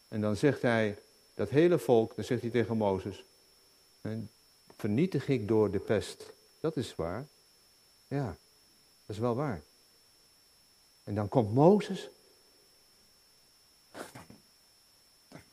En 0.08 0.20
dan 0.20 0.36
zegt 0.36 0.62
hij, 0.62 0.98
dat 1.34 1.48
hele 1.48 1.78
volk, 1.78 2.14
dan 2.16 2.24
zegt 2.24 2.40
hij 2.40 2.50
tegen 2.50 2.76
Mozes, 2.76 3.24
vernietig 4.76 5.28
ik 5.28 5.48
door 5.48 5.70
de 5.70 5.78
pest. 5.78 6.32
Dat 6.60 6.76
is 6.76 6.94
waar. 6.94 7.26
Ja, 8.08 8.36
dat 9.06 9.16
is 9.16 9.18
wel 9.18 9.34
waar. 9.34 9.62
En 11.04 11.14
dan 11.14 11.28
komt 11.28 11.54
Mozes. 11.54 12.08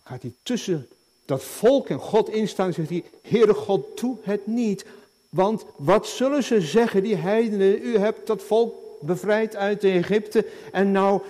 Gaat 0.03 0.21
hij 0.21 0.33
tussen 0.43 0.89
dat 1.25 1.43
volk 1.43 1.89
en 1.89 1.99
God 1.99 2.29
instaan 2.29 2.73
zegt 2.73 2.89
hij, 2.89 3.03
Heere 3.21 3.53
God, 3.53 3.99
doe 3.99 4.17
het 4.21 4.47
niet. 4.47 4.85
Want 5.29 5.65
wat 5.75 6.07
zullen 6.07 6.43
ze 6.43 6.61
zeggen, 6.61 7.03
die 7.03 7.15
heidenen, 7.15 7.81
u 7.81 7.97
hebt 7.97 8.27
dat 8.27 8.43
volk 8.43 8.75
bevrijd 8.99 9.55
uit 9.55 9.83
Egypte 9.83 10.45
en 10.71 10.91
nou, 10.91 11.21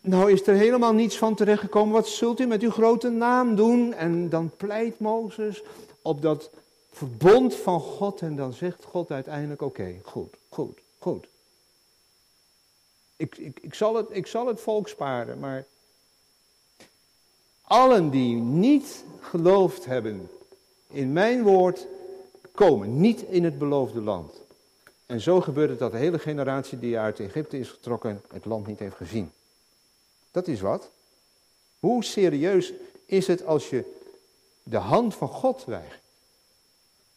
nou 0.00 0.32
is 0.32 0.46
er 0.46 0.54
helemaal 0.54 0.92
niets 0.92 1.18
van 1.18 1.34
terechtgekomen. 1.34 1.92
Wat 1.92 2.08
zult 2.08 2.40
u 2.40 2.46
met 2.46 2.62
uw 2.62 2.70
grote 2.70 3.08
naam 3.08 3.54
doen? 3.54 3.94
En 3.94 4.28
dan 4.28 4.50
pleit 4.56 4.98
Mozes 4.98 5.62
op 6.02 6.22
dat 6.22 6.50
verbond 6.90 7.54
van 7.54 7.80
God 7.80 8.20
en 8.20 8.36
dan 8.36 8.52
zegt 8.52 8.84
God 8.84 9.10
uiteindelijk, 9.10 9.62
oké, 9.62 9.94
goed, 10.02 10.34
goed, 10.48 10.78
goed. 10.98 11.26
Ik, 13.16 13.36
ik, 13.36 13.58
ik, 13.60 13.74
zal 13.74 13.94
het, 13.94 14.06
ik 14.10 14.26
zal 14.26 14.46
het 14.46 14.60
volk 14.60 14.88
sparen, 14.88 15.38
maar 15.38 15.66
allen 17.62 18.10
die 18.10 18.36
niet 18.36 19.04
geloofd 19.20 19.84
hebben 19.84 20.30
in 20.88 21.12
mijn 21.12 21.42
woord, 21.42 21.86
komen 22.52 23.00
niet 23.00 23.22
in 23.22 23.44
het 23.44 23.58
beloofde 23.58 24.00
land. 24.00 24.32
En 25.06 25.20
zo 25.20 25.40
gebeurt 25.40 25.70
het 25.70 25.78
dat 25.78 25.92
de 25.92 25.98
hele 25.98 26.18
generatie 26.18 26.78
die 26.78 26.98
uit 26.98 27.20
Egypte 27.20 27.58
is 27.58 27.68
getrokken 27.68 28.22
het 28.28 28.44
land 28.44 28.66
niet 28.66 28.78
heeft 28.78 28.96
gezien. 28.96 29.32
Dat 30.30 30.48
is 30.48 30.60
wat. 30.60 30.90
Hoe 31.78 32.04
serieus 32.04 32.72
is 33.06 33.26
het 33.26 33.44
als 33.44 33.70
je 33.70 33.98
de 34.62 34.76
hand 34.76 35.14
van 35.14 35.28
God 35.28 35.64
weigert? 35.64 36.02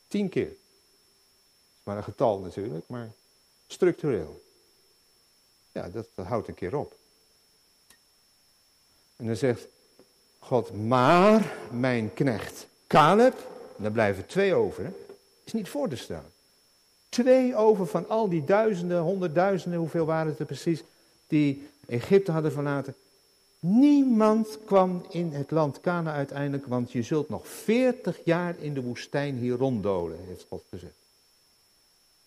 Tien 0.08 0.30
keer. 0.30 0.47
Is 0.49 1.84
maar 1.84 1.97
een 1.97 2.04
getal 2.04 2.39
natuurlijk, 2.39 2.88
maar 2.88 3.12
structureel. 3.67 4.41
Ja, 5.71 5.89
dat, 5.89 6.08
dat 6.15 6.25
houdt 6.25 6.47
een 6.47 6.54
keer 6.54 6.78
op. 6.78 6.95
En 9.15 9.25
dan 9.25 9.36
zegt 9.36 9.67
God, 10.39 10.73
maar 10.88 11.58
mijn 11.71 12.13
knecht 12.13 12.67
Caleb, 12.88 13.38
en 13.78 13.84
daar 13.84 13.91
blijven 13.91 14.25
twee 14.25 14.54
over, 14.54 14.93
is 15.43 15.54
niet 15.54 15.69
voor 15.69 15.89
te 15.89 15.95
stellen. 15.95 16.32
Twee 17.09 17.55
over 17.55 17.87
van 17.87 18.09
al 18.09 18.29
die 18.29 18.43
duizenden, 18.43 19.01
honderdduizenden, 19.01 19.79
hoeveel 19.79 20.05
waren 20.05 20.31
het 20.31 20.39
er 20.39 20.45
precies, 20.45 20.83
die 21.27 21.67
Egypte 21.87 22.31
hadden 22.31 22.51
verlaten. 22.51 22.95
Niemand 23.59 24.59
kwam 24.65 25.05
in 25.09 25.33
het 25.33 25.51
land 25.51 25.79
Kana 25.79 26.13
uiteindelijk, 26.13 26.65
want 26.65 26.91
je 26.91 27.01
zult 27.01 27.29
nog 27.29 27.47
veertig 27.47 28.19
jaar 28.23 28.55
in 28.59 28.73
de 28.73 28.81
woestijn 28.81 29.37
hier 29.37 29.55
ronddolen, 29.55 30.19
heeft 30.25 30.45
God 30.49 30.63
gezegd. 30.69 30.93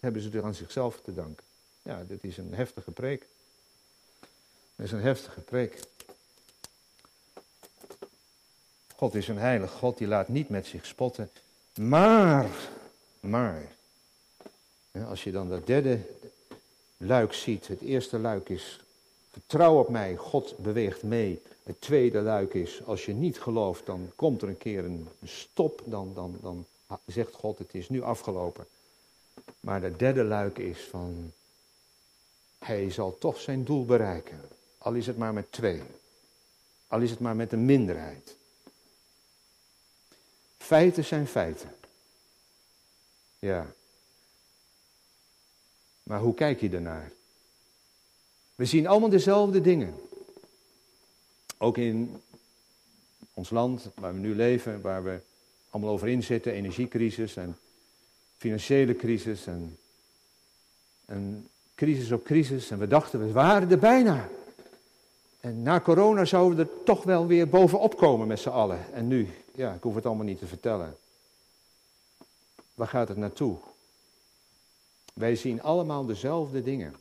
hebben 0.00 0.22
ze 0.22 0.30
er 0.30 0.44
aan 0.44 0.54
zichzelf 0.54 1.00
te 1.04 1.14
danken. 1.14 1.44
Ja, 1.82 2.04
dit 2.08 2.24
is 2.24 2.36
een 2.36 2.54
heftige 2.54 2.90
preek. 2.90 3.26
Dat 4.76 4.86
is 4.86 4.92
een 4.92 5.00
heftige 5.00 5.40
preek. 5.40 5.80
God 8.96 9.14
is 9.14 9.28
een 9.28 9.38
heilig 9.38 9.70
God, 9.70 9.98
die 9.98 10.06
laat 10.06 10.28
niet 10.28 10.48
met 10.48 10.66
zich 10.66 10.86
spotten. 10.86 11.30
Maar, 11.74 12.50
maar, 13.20 13.62
als 15.00 15.24
je 15.24 15.32
dan 15.32 15.48
dat 15.48 15.66
derde 15.66 16.00
luik 16.96 17.32
ziet, 17.32 17.68
het 17.68 17.80
eerste 17.80 18.18
luik 18.18 18.48
is 18.48 18.80
vertrouw 19.30 19.78
op 19.78 19.88
mij, 19.88 20.16
God 20.16 20.56
beweegt 20.58 21.02
mee. 21.02 21.42
Het 21.62 21.80
tweede 21.80 22.20
luik 22.20 22.54
is, 22.54 22.84
als 22.84 23.04
je 23.04 23.12
niet 23.12 23.40
gelooft, 23.40 23.86
dan 23.86 24.10
komt 24.16 24.42
er 24.42 24.48
een 24.48 24.58
keer 24.58 24.84
een 24.84 25.08
stop, 25.24 25.82
dan, 25.84 26.14
dan, 26.14 26.38
dan 26.40 26.66
zegt 27.06 27.34
God 27.34 27.58
het 27.58 27.74
is 27.74 27.88
nu 27.88 28.02
afgelopen. 28.02 28.66
Maar 29.60 29.82
het 29.82 29.98
derde 29.98 30.24
luik 30.24 30.58
is 30.58 30.80
van, 30.80 31.32
hij 32.58 32.90
zal 32.90 33.18
toch 33.18 33.40
zijn 33.40 33.64
doel 33.64 33.84
bereiken, 33.84 34.40
al 34.78 34.94
is 34.94 35.06
het 35.06 35.16
maar 35.16 35.32
met 35.32 35.52
twee, 35.52 35.82
al 36.86 37.00
is 37.00 37.10
het 37.10 37.20
maar 37.20 37.36
met 37.36 37.52
een 37.52 37.64
minderheid. 37.64 38.36
Feiten 40.58 41.04
zijn 41.04 41.26
feiten. 41.26 41.74
Ja, 43.38 43.74
maar 46.02 46.20
hoe 46.20 46.34
kijk 46.34 46.60
je 46.60 46.70
ernaar? 46.70 47.12
We 48.54 48.64
zien 48.64 48.86
allemaal 48.86 49.08
dezelfde 49.08 49.60
dingen. 49.60 49.94
Ook 51.58 51.78
in 51.78 52.22
ons 53.34 53.50
land 53.50 53.88
waar 53.94 54.12
we 54.12 54.18
nu 54.18 54.34
leven, 54.34 54.80
waar 54.80 55.04
we 55.04 55.20
allemaal 55.70 55.92
over 55.92 56.08
inzitten, 56.08 56.52
energiecrisis 56.52 57.36
en 57.36 57.58
financiële 58.36 58.96
crisis 58.96 59.46
en, 59.46 59.78
en 61.04 61.48
crisis 61.74 62.12
op 62.12 62.24
crisis. 62.24 62.70
En 62.70 62.78
we 62.78 62.86
dachten, 62.86 63.26
we 63.26 63.32
waren 63.32 63.70
er 63.70 63.78
bijna. 63.78 64.28
En 65.40 65.62
na 65.62 65.80
corona 65.80 66.24
zouden 66.24 66.56
we 66.56 66.62
er 66.62 66.84
toch 66.84 67.02
wel 67.02 67.26
weer 67.26 67.48
bovenop 67.48 67.96
komen 67.96 68.26
met 68.26 68.40
z'n 68.40 68.48
allen. 68.48 68.92
En 68.92 69.08
nu, 69.08 69.28
ja, 69.54 69.74
ik 69.74 69.82
hoef 69.82 69.94
het 69.94 70.06
allemaal 70.06 70.24
niet 70.24 70.38
te 70.38 70.46
vertellen. 70.46 70.96
Waar 72.74 72.88
gaat 72.88 73.08
het 73.08 73.16
naartoe? 73.16 73.56
Wij 75.12 75.36
zien 75.36 75.62
allemaal 75.62 76.06
dezelfde 76.06 76.62
dingen. 76.62 76.94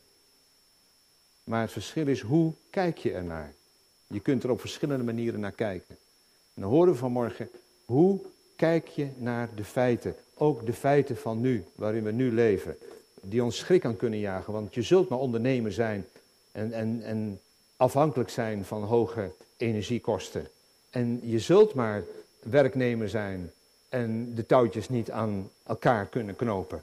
Maar 1.44 1.60
het 1.60 1.72
verschil 1.72 2.06
is 2.06 2.20
hoe 2.20 2.52
kijk 2.70 2.98
je 2.98 3.12
ernaar. 3.12 3.54
Je 4.06 4.20
kunt 4.20 4.42
er 4.42 4.50
op 4.50 4.60
verschillende 4.60 5.04
manieren 5.04 5.40
naar 5.40 5.52
kijken. 5.52 5.96
En 6.54 6.62
dan 6.62 6.70
horen 6.70 6.92
we 6.92 6.98
vanmorgen, 6.98 7.50
hoe 7.84 8.20
kijk 8.56 8.88
je 8.88 9.08
naar 9.16 9.48
de 9.54 9.64
feiten? 9.64 10.16
Ook 10.34 10.66
de 10.66 10.72
feiten 10.72 11.16
van 11.16 11.40
nu, 11.40 11.64
waarin 11.74 12.04
we 12.04 12.12
nu 12.12 12.32
leven. 12.32 12.76
Die 13.20 13.44
ons 13.44 13.56
schrik 13.56 13.84
aan 13.84 13.96
kunnen 13.96 14.18
jagen, 14.18 14.52
want 14.52 14.74
je 14.74 14.82
zult 14.82 15.08
maar 15.08 15.18
ondernemer 15.18 15.72
zijn 15.72 16.06
en, 16.52 16.72
en, 16.72 17.02
en 17.02 17.40
afhankelijk 17.76 18.30
zijn 18.30 18.64
van 18.64 18.82
hoge 18.82 19.32
energiekosten. 19.56 20.48
En 20.90 21.20
je 21.22 21.38
zult 21.38 21.74
maar 21.74 22.04
werknemer 22.42 23.08
zijn 23.08 23.52
en 23.88 24.34
de 24.34 24.46
touwtjes 24.46 24.88
niet 24.88 25.10
aan 25.10 25.50
elkaar 25.62 26.06
kunnen 26.06 26.36
knopen. 26.36 26.82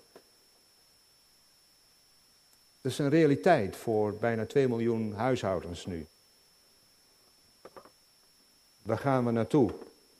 Dat 2.82 2.92
is 2.92 2.98
een 2.98 3.10
realiteit 3.10 3.76
voor 3.76 4.14
bijna 4.14 4.46
2 4.46 4.68
miljoen 4.68 5.14
huishoudens 5.14 5.86
nu. 5.86 6.08
Waar 8.82 8.98
gaan 8.98 9.26
we 9.26 9.32
naartoe? 9.32 9.72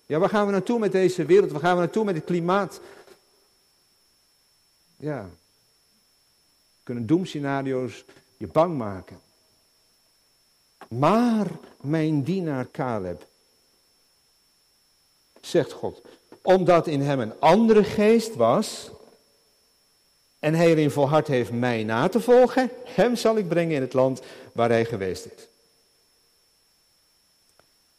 Ja, 0.06 0.20
waar 0.20 0.30
gaan 0.30 0.46
we 0.46 0.52
naartoe 0.52 0.80
met 0.80 0.92
deze 0.92 1.26
wereld? 1.26 1.52
Waar 1.52 1.62
gaan 1.62 1.74
we 1.76 1.80
naartoe 1.80 2.04
met 2.04 2.16
het 2.16 2.24
klimaat? 2.26 2.82
Ja, 4.98 5.30
kunnen 6.84 7.06
doemscenario's 7.06 8.06
je 8.38 8.48
bang 8.48 8.78
maken. 8.78 9.20
Maar 10.88 11.48
mijn 11.82 12.24
dienaar 12.24 12.72
Caleb, 12.72 13.28
zegt 15.42 15.72
God, 15.72 16.02
omdat 16.42 16.88
in 16.88 17.02
hem 17.02 17.20
een 17.20 17.40
andere 17.40 17.84
geest 17.84 18.36
was 18.36 18.92
en 20.40 20.54
hij 20.54 20.68
erin 20.68 20.92
volhard 20.92 21.28
heeft 21.28 21.52
mij 21.52 21.84
na 21.84 22.08
te 22.08 22.22
volgen, 22.22 22.72
hem 22.84 23.16
zal 23.16 23.38
ik 23.38 23.48
brengen 23.48 23.76
in 23.76 23.82
het 23.82 23.94
land 23.94 24.22
waar 24.54 24.70
hij 24.70 24.86
geweest 24.86 25.26
is. 25.26 25.48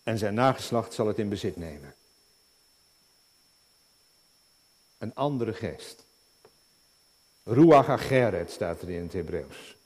En 0.02 0.18
zijn 0.18 0.34
nageslacht 0.34 0.94
zal 0.94 1.06
het 1.06 1.18
in 1.18 1.28
bezit 1.28 1.56
nemen. 1.56 1.94
Een 4.98 5.14
andere 5.14 5.52
geest. 5.52 6.04
Ruach 7.44 7.88
Ageret 7.88 8.50
staat 8.50 8.82
er 8.82 8.90
in 8.90 9.02
het 9.02 9.12
Hebreeuws. 9.12 9.76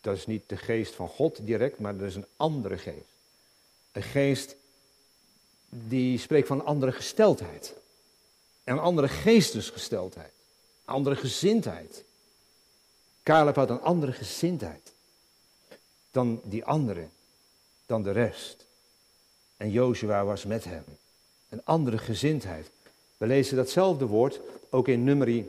Dat 0.00 0.16
is 0.16 0.26
niet 0.26 0.48
de 0.48 0.56
geest 0.56 0.94
van 0.94 1.08
God 1.08 1.46
direct, 1.46 1.78
maar 1.78 1.96
dat 1.96 2.08
is 2.08 2.14
een 2.14 2.26
andere 2.36 2.78
geest. 2.78 3.08
Een 3.92 4.02
geest 4.02 4.56
die 5.68 6.18
spreekt 6.18 6.46
van 6.46 6.58
een 6.58 6.66
andere 6.66 6.92
gesteldheid. 6.92 7.74
En 8.64 8.72
een 8.72 8.82
andere 8.82 9.08
geestesgesteldheid. 9.08 10.32
Andere 10.84 11.16
gezindheid. 11.16 12.04
Caleb 13.22 13.54
had 13.54 13.70
een 13.70 13.80
andere 13.80 14.12
gezindheid. 14.12 14.92
Dan 16.10 16.40
die 16.44 16.64
andere. 16.64 17.06
Dan 17.86 18.02
de 18.02 18.10
rest. 18.10 18.66
En 19.56 19.70
Jozua 19.70 20.24
was 20.24 20.44
met 20.44 20.64
hem. 20.64 20.84
Een 21.48 21.64
andere 21.64 21.98
gezindheid. 21.98 22.70
We 23.16 23.26
lezen 23.26 23.56
datzelfde 23.56 24.06
woord 24.06 24.40
ook 24.70 24.88
in 24.88 25.04
nummer 25.04 25.44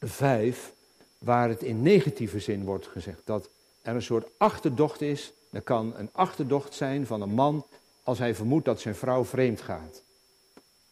5, 0.00 0.72
waar 1.18 1.48
het 1.48 1.62
in 1.62 1.82
negatieve 1.82 2.40
zin 2.40 2.64
wordt 2.64 2.86
gezegd. 2.86 3.20
Dat 3.24 3.48
er 3.82 3.94
een 3.94 4.02
soort 4.02 4.28
achterdocht 4.36 5.00
is. 5.00 5.32
Er 5.50 5.62
kan 5.62 5.94
een 5.96 6.08
achterdocht 6.12 6.74
zijn 6.74 7.06
van 7.06 7.20
een 7.20 7.34
man 7.34 7.66
als 8.02 8.18
hij 8.18 8.34
vermoedt 8.34 8.64
dat 8.64 8.80
zijn 8.80 8.94
vrouw 8.94 9.24
vreemd 9.24 9.60
gaat. 9.60 10.02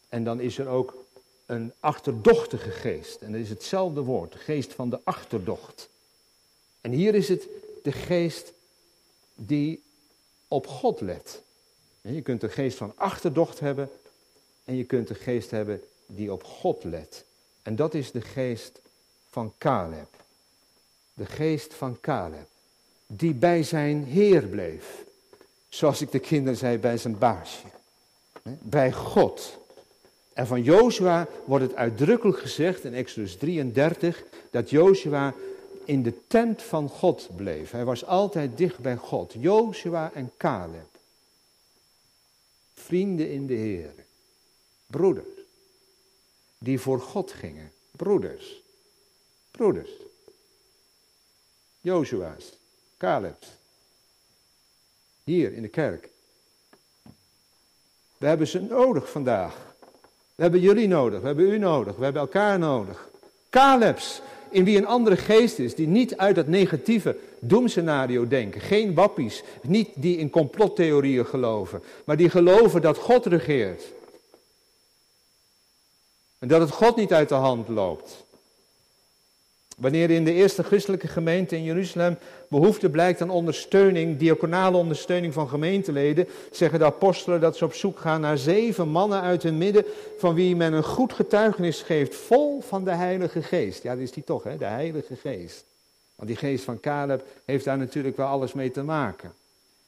En 0.09 0.23
dan 0.23 0.39
is 0.39 0.57
er 0.57 0.67
ook 0.67 1.00
een 1.51 1.73
achterdochtige 1.79 2.71
geest. 2.71 3.21
En 3.21 3.31
dat 3.31 3.41
is 3.41 3.49
hetzelfde 3.49 4.01
woord, 4.01 4.31
de 4.31 4.37
geest 4.37 4.73
van 4.73 4.89
de 4.89 4.99
achterdocht. 5.03 5.89
En 6.81 6.91
hier 6.91 7.15
is 7.15 7.27
het 7.27 7.47
de 7.83 7.91
geest 7.91 8.53
die 9.35 9.83
op 10.47 10.67
God 10.67 11.01
let. 11.01 11.41
Je 12.01 12.21
kunt 12.21 12.41
de 12.41 12.49
geest 12.49 12.77
van 12.77 12.93
achterdocht 12.95 13.59
hebben 13.59 13.89
en 14.63 14.75
je 14.75 14.83
kunt 14.83 15.07
de 15.07 15.15
geest 15.15 15.51
hebben 15.51 15.83
die 16.05 16.31
op 16.31 16.43
God 16.43 16.83
let. 16.83 17.25
En 17.61 17.75
dat 17.75 17.93
is 17.93 18.11
de 18.11 18.21
geest 18.21 18.81
van 19.29 19.53
Caleb. 19.57 20.09
De 21.13 21.25
geest 21.25 21.73
van 21.73 21.99
Caleb, 21.99 22.47
die 23.07 23.33
bij 23.33 23.63
zijn 23.63 24.03
Heer 24.03 24.47
bleef. 24.47 25.03
Zoals 25.69 26.01
ik 26.01 26.11
de 26.11 26.19
kinderen 26.19 26.57
zei, 26.57 26.77
bij 26.77 26.97
zijn 26.97 27.17
baasje. 27.17 27.65
Bij 28.59 28.91
God. 28.91 29.59
En 30.33 30.47
van 30.47 30.63
Jozua 30.63 31.27
wordt 31.45 31.65
het 31.65 31.75
uitdrukkelijk 31.75 32.39
gezegd 32.39 32.83
in 32.83 32.93
Exodus 32.93 33.37
33 33.37 34.23
dat 34.51 34.69
Jozua 34.69 35.33
in 35.85 36.03
de 36.03 36.27
tent 36.27 36.61
van 36.61 36.89
God 36.89 37.29
bleef. 37.35 37.71
Hij 37.71 37.85
was 37.85 38.05
altijd 38.05 38.57
dicht 38.57 38.79
bij 38.79 38.95
God. 38.95 39.33
Jozua 39.37 40.11
en 40.13 40.31
Caleb. 40.37 40.89
Vrienden 42.73 43.31
in 43.31 43.47
de 43.47 43.53
Heer. 43.53 43.93
Broeders. 44.87 45.27
Die 46.57 46.79
voor 46.79 46.99
God 46.99 47.31
gingen. 47.31 47.71
Broeders. 47.91 48.61
Broeders. 49.51 49.91
Jozua's. 51.81 52.57
Caleb's. 52.97 53.47
Hier 55.23 55.53
in 55.53 55.61
de 55.61 55.67
kerk. 55.67 56.09
We 58.17 58.27
hebben 58.27 58.47
ze 58.47 58.61
nodig 58.61 59.11
vandaag. 59.11 59.70
We 60.41 60.47
hebben 60.47 60.65
jullie 60.65 60.87
nodig, 60.87 61.19
we 61.19 61.25
hebben 61.27 61.45
u 61.45 61.57
nodig, 61.57 61.95
we 61.95 62.03
hebben 62.03 62.21
elkaar 62.21 62.59
nodig. 62.59 63.09
Caleb's, 63.49 64.21
in 64.49 64.63
wie 64.63 64.77
een 64.77 64.85
andere 64.85 65.17
geest 65.17 65.59
is, 65.59 65.75
die 65.75 65.87
niet 65.87 66.17
uit 66.17 66.35
dat 66.35 66.47
negatieve 66.47 67.17
doemscenario 67.39 68.27
denken. 68.27 68.61
Geen 68.61 68.93
wappies, 68.93 69.43
niet 69.61 69.89
die 69.95 70.17
in 70.17 70.29
complottheorieën 70.29 71.25
geloven, 71.25 71.83
maar 72.05 72.17
die 72.17 72.29
geloven 72.29 72.81
dat 72.81 72.97
God 72.97 73.25
regeert. 73.25 73.83
En 76.39 76.47
dat 76.47 76.61
het 76.61 76.71
God 76.71 76.95
niet 76.95 77.13
uit 77.13 77.29
de 77.29 77.35
hand 77.35 77.67
loopt. 77.67 78.25
Wanneer 79.81 80.09
in 80.09 80.23
de 80.23 80.33
eerste 80.33 80.63
christelijke 80.63 81.07
gemeente 81.07 81.55
in 81.55 81.63
Jeruzalem 81.63 82.17
behoefte 82.47 82.89
blijkt 82.89 83.21
aan 83.21 83.29
ondersteuning, 83.29 84.17
diaconale 84.17 84.77
ondersteuning 84.77 85.33
van 85.33 85.49
gemeenteleden, 85.49 86.27
zeggen 86.51 86.79
de 86.79 86.85
apostelen 86.85 87.41
dat 87.41 87.57
ze 87.57 87.65
op 87.65 87.73
zoek 87.73 87.99
gaan 87.99 88.21
naar 88.21 88.37
zeven 88.37 88.87
mannen 88.87 89.21
uit 89.21 89.43
hun 89.43 89.57
midden, 89.57 89.85
van 90.17 90.33
wie 90.33 90.55
men 90.55 90.73
een 90.73 90.83
goed 90.83 91.13
getuigenis 91.13 91.81
geeft, 91.81 92.15
vol 92.15 92.61
van 92.61 92.83
de 92.83 92.91
Heilige 92.91 93.41
Geest. 93.41 93.83
Ja, 93.83 93.93
dat 93.93 94.03
is 94.03 94.11
die 94.11 94.23
toch, 94.23 94.43
hè? 94.43 94.57
de 94.57 94.65
Heilige 94.65 95.15
Geest. 95.15 95.65
Want 96.15 96.29
die 96.29 96.37
geest 96.37 96.63
van 96.63 96.79
Caleb 96.79 97.23
heeft 97.45 97.65
daar 97.65 97.77
natuurlijk 97.77 98.17
wel 98.17 98.27
alles 98.27 98.53
mee 98.53 98.71
te 98.71 98.83
maken. 98.83 99.33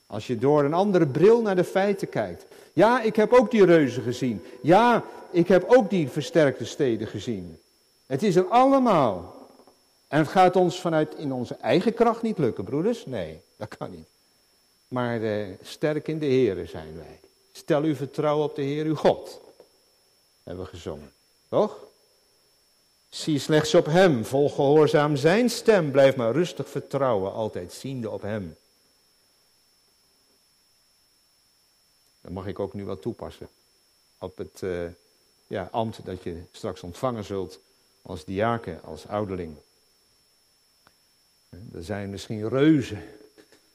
Als 0.07 0.27
je 0.27 0.37
door 0.37 0.63
een 0.63 0.73
andere 0.73 1.07
bril 1.07 1.41
naar 1.41 1.55
de 1.55 1.63
feiten 1.63 2.09
kijkt. 2.09 2.45
Ja, 2.73 3.01
ik 3.01 3.15
heb 3.15 3.33
ook 3.33 3.51
die 3.51 3.65
reuzen 3.65 4.03
gezien. 4.03 4.41
Ja, 4.61 5.03
ik 5.31 5.47
heb 5.47 5.63
ook 5.67 5.89
die 5.89 6.09
versterkte 6.09 6.65
steden 6.65 7.07
gezien. 7.07 7.57
Het 8.05 8.23
is 8.23 8.35
er 8.35 8.45
allemaal. 8.45 9.41
En 10.13 10.19
het 10.19 10.27
gaat 10.27 10.55
ons 10.55 10.81
vanuit 10.81 11.15
in 11.15 11.33
onze 11.33 11.55
eigen 11.55 11.93
kracht 11.93 12.21
niet 12.21 12.37
lukken, 12.37 12.63
broeders. 12.63 13.05
Nee, 13.05 13.41
dat 13.55 13.77
kan 13.77 13.91
niet. 13.91 14.07
Maar 14.87 15.21
eh, 15.21 15.47
sterk 15.61 16.07
in 16.07 16.19
de 16.19 16.25
Heer 16.25 16.67
zijn 16.67 16.95
wij. 16.95 17.19
Stel 17.51 17.81
uw 17.81 17.95
vertrouwen 17.95 18.45
op 18.45 18.55
de 18.55 18.61
Heer 18.61 18.85
uw 18.85 18.95
God. 18.95 19.41
Hebben 20.43 20.63
we 20.63 20.69
gezongen. 20.69 21.11
Toch? 21.49 21.77
Zie 23.09 23.39
slechts 23.39 23.75
op 23.75 23.85
Hem, 23.85 24.25
volg 24.25 24.55
gehoorzaam 24.55 25.15
Zijn 25.15 25.49
stem, 25.49 25.91
blijf 25.91 26.15
maar 26.15 26.31
rustig 26.31 26.69
vertrouwen, 26.69 27.33
altijd 27.33 27.73
ziende 27.73 28.09
op 28.09 28.21
Hem. 28.21 28.55
Dat 32.21 32.31
mag 32.31 32.47
ik 32.47 32.59
ook 32.59 32.73
nu 32.73 32.85
wel 32.85 32.99
toepassen. 32.99 33.49
Op 34.17 34.37
het 34.37 34.61
uh, 34.61 34.85
ja, 35.47 35.69
ambt 35.71 36.05
dat 36.05 36.23
je 36.23 36.41
straks 36.51 36.81
ontvangen 36.81 37.23
zult 37.23 37.59
als 38.01 38.25
diaken, 38.25 38.83
als 38.83 39.07
ouderling. 39.07 39.55
Er 41.73 41.83
zijn 41.83 42.09
misschien 42.09 42.49
reuzen 42.49 43.03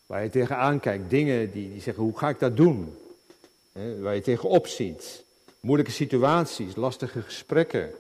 waar 0.09 0.23
je 0.23 0.31
tegenaan 0.31 0.81
kijkt, 0.81 1.11
dingen 1.11 1.51
die, 1.53 1.73
die 1.73 1.81
zeggen, 1.81 2.03
hoe 2.03 2.19
ga 2.19 2.29
ik 2.29 2.39
dat 2.39 2.57
doen? 2.57 2.97
Waar 4.01 4.15
je 4.15 4.21
tegenop 4.21 4.67
ziet. 4.67 5.25
Moeilijke 5.61 5.93
situaties, 5.93 6.77
lastige 6.77 7.23
gesprekken, 7.23 7.91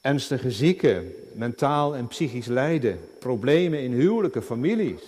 ernstige 0.00 0.50
zieken, 0.50 1.14
mentaal 1.32 1.96
en 1.96 2.06
psychisch 2.06 2.46
lijden, 2.46 3.00
problemen 3.18 3.82
in 3.82 3.92
huwelijken, 3.92 4.42
families. 4.42 5.00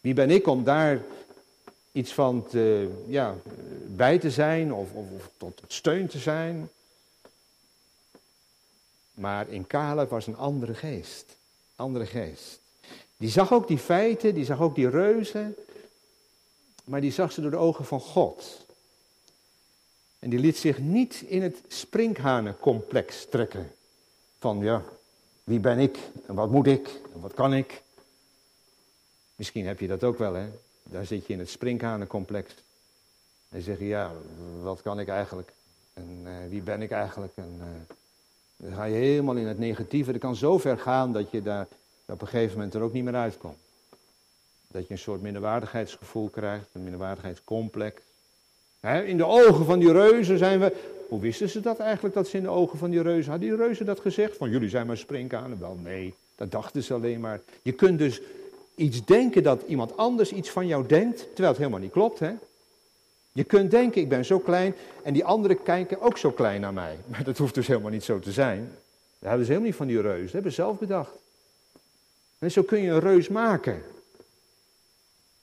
Wie 0.00 0.14
ben 0.14 0.30
ik 0.30 0.46
om 0.46 0.64
daar 0.64 1.02
iets 1.92 2.12
van 2.12 2.46
te, 2.46 2.90
ja, 3.06 3.34
bij 3.86 4.18
te 4.18 4.30
zijn 4.30 4.72
of, 4.72 4.92
of, 4.92 5.30
tot 5.36 5.62
steun 5.66 6.06
te 6.06 6.18
zijn? 6.18 6.68
Maar 9.14 9.48
in 9.48 9.66
Caleb 9.66 10.10
was 10.10 10.26
een 10.26 10.36
andere 10.36 10.74
geest 10.74 11.36
andere 11.76 12.06
geest. 12.06 12.60
Die 13.16 13.30
zag 13.30 13.52
ook 13.52 13.68
die 13.68 13.78
feiten, 13.78 14.34
die 14.34 14.44
zag 14.44 14.60
ook 14.60 14.74
die 14.74 14.88
reuzen, 14.88 15.56
maar 16.84 17.00
die 17.00 17.12
zag 17.12 17.32
ze 17.32 17.40
door 17.40 17.50
de 17.50 17.56
ogen 17.56 17.84
van 17.84 18.00
God. 18.00 18.66
En 20.18 20.30
die 20.30 20.38
liet 20.38 20.56
zich 20.56 20.78
niet 20.78 21.20
in 21.26 21.42
het 21.42 21.56
sprinkhanencomplex 21.68 23.26
trekken. 23.30 23.72
Van 24.38 24.58
ja, 24.58 24.82
wie 25.44 25.60
ben 25.60 25.78
ik 25.78 25.98
en 26.26 26.34
wat 26.34 26.50
moet 26.50 26.66
ik 26.66 27.00
en 27.14 27.20
wat 27.20 27.34
kan 27.34 27.54
ik? 27.54 27.82
Misschien 29.36 29.66
heb 29.66 29.80
je 29.80 29.86
dat 29.86 30.04
ook 30.04 30.18
wel, 30.18 30.34
hè? 30.34 30.48
Daar 30.82 31.06
zit 31.06 31.26
je 31.26 31.32
in 31.32 31.38
het 31.38 31.50
sprinkhanencomplex. 31.50 32.54
En 33.48 33.62
zeg 33.62 33.78
je, 33.78 33.86
ja, 33.86 34.12
wat 34.62 34.82
kan 34.82 35.00
ik 35.00 35.08
eigenlijk? 35.08 35.52
En 35.92 36.20
uh, 36.24 36.32
wie 36.48 36.62
ben 36.62 36.82
ik 36.82 36.90
eigenlijk? 36.90 37.32
En, 37.36 37.56
uh, 37.58 37.93
dan 38.64 38.74
ga 38.74 38.84
je 38.84 38.94
helemaal 38.94 39.34
in 39.34 39.46
het 39.46 39.58
negatieve. 39.58 40.12
Dat 40.12 40.20
kan 40.20 40.36
zo 40.36 40.58
ver 40.58 40.78
gaan 40.78 41.12
dat 41.12 41.30
je 41.30 41.42
daar 41.42 41.66
op 42.06 42.20
een 42.20 42.26
gegeven 42.26 42.56
moment 42.56 42.74
er 42.74 42.80
ook 42.80 42.92
niet 42.92 43.04
meer 43.04 43.14
uitkomt. 43.14 43.58
Dat 44.68 44.86
je 44.86 44.92
een 44.92 44.98
soort 44.98 45.22
minderwaardigheidsgevoel 45.22 46.28
krijgt, 46.28 46.66
een 46.72 46.82
minderwaardigheidscomplex. 46.82 48.00
in 49.04 49.16
de 49.16 49.26
ogen 49.26 49.64
van 49.64 49.78
die 49.78 49.92
reuzen 49.92 50.38
zijn 50.38 50.60
we. 50.60 50.76
Hoe 51.08 51.20
wisten 51.20 51.48
ze 51.48 51.60
dat 51.60 51.78
eigenlijk, 51.78 52.14
dat 52.14 52.28
ze 52.28 52.36
in 52.36 52.42
de 52.42 52.48
ogen 52.48 52.78
van 52.78 52.90
die 52.90 53.02
reuzen. 53.02 53.30
Hadden 53.30 53.48
die 53.48 53.58
reuzen 53.58 53.86
dat 53.86 54.00
gezegd? 54.00 54.36
Van 54.36 54.50
jullie 54.50 54.68
zijn 54.68 54.86
maar 54.86 54.96
springkanen? 54.96 55.60
Wel, 55.60 55.78
nee, 55.82 56.14
dat 56.36 56.50
dachten 56.50 56.82
ze 56.82 56.94
alleen 56.94 57.20
maar. 57.20 57.40
Je 57.62 57.72
kunt 57.72 57.98
dus 57.98 58.20
iets 58.74 59.04
denken 59.04 59.42
dat 59.42 59.62
iemand 59.62 59.96
anders 59.96 60.32
iets 60.32 60.50
van 60.50 60.66
jou 60.66 60.86
denkt, 60.86 61.18
terwijl 61.18 61.48
het 61.48 61.58
helemaal 61.58 61.80
niet 61.80 61.92
klopt, 61.92 62.18
hè? 62.18 62.32
Je 63.34 63.44
kunt 63.44 63.70
denken, 63.70 64.00
ik 64.00 64.08
ben 64.08 64.24
zo 64.24 64.38
klein 64.38 64.74
en 65.02 65.12
die 65.12 65.24
anderen 65.24 65.62
kijken 65.62 66.00
ook 66.00 66.18
zo 66.18 66.30
klein 66.30 66.60
naar 66.60 66.72
mij. 66.72 66.98
Maar 67.06 67.24
dat 67.24 67.38
hoeft 67.38 67.54
dus 67.54 67.66
helemaal 67.66 67.90
niet 67.90 68.04
zo 68.04 68.18
te 68.18 68.32
zijn. 68.32 68.60
Dat 69.18 69.28
hebben 69.28 69.46
ze 69.46 69.52
helemaal 69.52 69.70
niet 69.70 69.78
van 69.78 69.86
die 69.86 70.00
reus. 70.00 70.22
Dat 70.22 70.32
hebben 70.32 70.50
ze 70.50 70.62
zelf 70.62 70.78
bedacht. 70.78 71.10
En 72.38 72.50
zo 72.50 72.62
kun 72.62 72.80
je 72.80 72.90
een 72.90 73.00
reus 73.00 73.28
maken. 73.28 73.82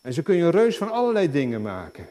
En 0.02 0.14
zo 0.14 0.22
kun 0.22 0.36
je 0.36 0.44
een 0.44 0.52
reus 0.52 0.78
van 0.78 0.92
allerlei 0.92 1.32
dingen 1.32 1.62
maken. 1.62 2.10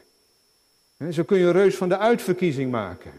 En 0.97 1.13
zo 1.13 1.23
kun 1.23 1.37
je 1.37 1.45
een 1.45 1.51
reus 1.51 1.75
van 1.75 1.89
de 1.89 1.97
uitverkiezing 1.97 2.71
maken. 2.71 3.11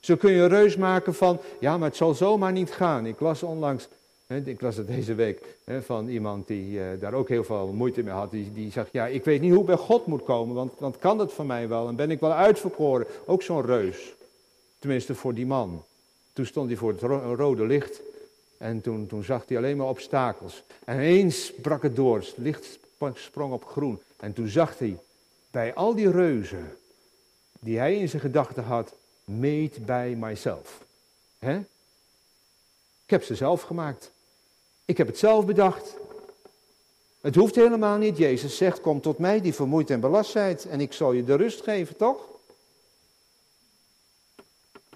Zo 0.00 0.16
kun 0.16 0.32
je 0.32 0.40
een 0.40 0.48
reus 0.48 0.76
maken 0.76 1.14
van, 1.14 1.40
ja, 1.60 1.78
maar 1.78 1.88
het 1.88 1.96
zal 1.96 2.14
zomaar 2.14 2.52
niet 2.52 2.70
gaan. 2.70 3.06
Ik 3.06 3.20
las 3.20 3.42
onlangs, 3.42 3.88
ik 4.36 4.60
las 4.60 4.76
het 4.76 4.86
deze 4.86 5.14
week, 5.14 5.56
van 5.80 6.08
iemand 6.08 6.46
die 6.46 6.80
eh, 6.80 7.00
daar 7.00 7.14
ook 7.14 7.28
heel 7.28 7.44
veel 7.44 7.72
moeite 7.72 8.02
mee 8.02 8.14
had. 8.14 8.30
Die, 8.30 8.52
die 8.52 8.72
ja, 8.92 9.06
ik 9.06 9.24
weet 9.24 9.40
niet 9.40 9.50
hoe 9.50 9.60
ik 9.60 9.66
bij 9.66 9.76
God 9.76 10.06
moet 10.06 10.22
komen, 10.22 10.54
want, 10.54 10.72
want 10.78 10.98
kan 10.98 11.18
dat 11.18 11.32
van 11.32 11.46
mij 11.46 11.68
wel? 11.68 11.88
En 11.88 11.96
ben 11.96 12.10
ik 12.10 12.20
wel 12.20 12.32
uitverkoren? 12.32 13.06
Ook 13.26 13.42
zo'n 13.42 13.66
reus. 13.66 14.14
Tenminste 14.78 15.14
voor 15.14 15.34
die 15.34 15.46
man. 15.46 15.84
Toen 16.32 16.46
stond 16.46 16.68
hij 16.68 16.76
voor 16.76 16.92
het 16.92 17.00
rode 17.38 17.66
licht 17.66 18.00
en 18.58 18.80
toen, 18.80 19.06
toen 19.06 19.24
zag 19.24 19.44
hij 19.46 19.56
alleen 19.56 19.76
maar 19.76 19.88
obstakels. 19.88 20.62
En 20.84 20.94
ineens 20.94 21.52
brak 21.62 21.82
het 21.82 21.96
door, 21.96 22.18
het 22.18 22.34
licht 22.36 22.78
sprong 23.14 23.52
op 23.52 23.64
groen. 23.64 24.00
En 24.16 24.32
toen 24.32 24.48
zag 24.48 24.78
hij 24.78 24.98
bij 25.50 25.74
al 25.74 25.94
die 25.94 26.10
reuzen 26.10 26.76
die 27.60 27.78
hij 27.78 27.96
in 27.96 28.08
zijn 28.08 28.22
gedachten 28.22 28.64
had, 28.64 28.94
made 29.24 29.80
by 29.80 30.14
myself. 30.18 30.84
He? 31.38 31.56
Ik 33.04 33.10
heb 33.10 33.22
ze 33.22 33.34
zelf 33.34 33.62
gemaakt. 33.62 34.10
Ik 34.90 34.96
heb 34.96 35.06
het 35.06 35.18
zelf 35.18 35.46
bedacht. 35.46 35.96
Het 37.20 37.34
hoeft 37.34 37.54
helemaal 37.54 37.98
niet. 37.98 38.16
Jezus 38.16 38.56
zegt, 38.56 38.80
kom 38.80 39.00
tot 39.00 39.18
mij 39.18 39.40
die 39.40 39.54
vermoeid 39.54 39.90
en 39.90 40.00
belast 40.00 40.30
zijt 40.30 40.66
en 40.66 40.80
ik 40.80 40.92
zal 40.92 41.12
je 41.12 41.24
de 41.24 41.34
rust 41.34 41.62
geven, 41.62 41.96
toch? 41.96 42.28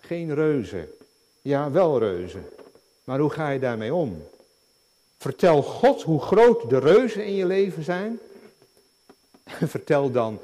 Geen 0.00 0.34
reuzen. 0.34 0.88
Ja, 1.42 1.70
wel 1.70 1.98
reuzen. 1.98 2.48
Maar 3.04 3.18
hoe 3.18 3.30
ga 3.30 3.50
je 3.50 3.58
daarmee 3.58 3.94
om? 3.94 4.26
Vertel 5.18 5.62
God 5.62 6.02
hoe 6.02 6.20
groot 6.20 6.70
de 6.70 6.78
reuzen 6.78 7.26
in 7.26 7.34
je 7.34 7.46
leven 7.46 7.84
zijn. 7.84 8.20
Vertel 9.74 10.10
dan 10.10 10.38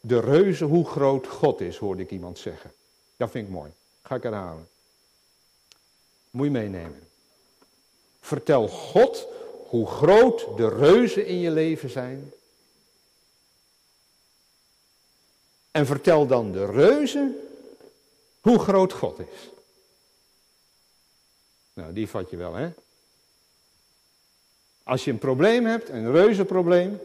de 0.00 0.20
reuzen 0.20 0.66
hoe 0.66 0.86
groot 0.86 1.26
God 1.26 1.60
is, 1.60 1.76
hoorde 1.76 2.02
ik 2.02 2.10
iemand 2.10 2.38
zeggen. 2.38 2.72
Dat 3.16 3.30
vind 3.30 3.46
ik 3.46 3.52
mooi. 3.52 3.70
Ga 4.02 4.14
ik 4.14 4.22
herhalen. 4.22 4.68
Moet 6.30 6.46
je 6.46 6.52
meenemen. 6.52 7.12
Vertel 8.24 8.68
God 8.68 9.28
hoe 9.66 9.86
groot 9.86 10.46
de 10.56 10.68
reuzen 10.68 11.26
in 11.26 11.40
je 11.40 11.50
leven 11.50 11.90
zijn. 11.90 12.32
En 15.70 15.86
vertel 15.86 16.26
dan 16.26 16.52
de 16.52 16.66
reuzen 16.66 17.36
hoe 18.40 18.58
groot 18.58 18.92
God 18.92 19.18
is. 19.18 19.50
Nou, 21.72 21.92
die 21.92 22.08
vat 22.08 22.30
je 22.30 22.36
wel, 22.36 22.54
hè? 22.54 22.68
Als 24.82 25.04
je 25.04 25.10
een 25.10 25.18
probleem 25.18 25.64
hebt, 25.64 25.88
een 25.88 26.12
reuzenprobleem, 26.12 27.00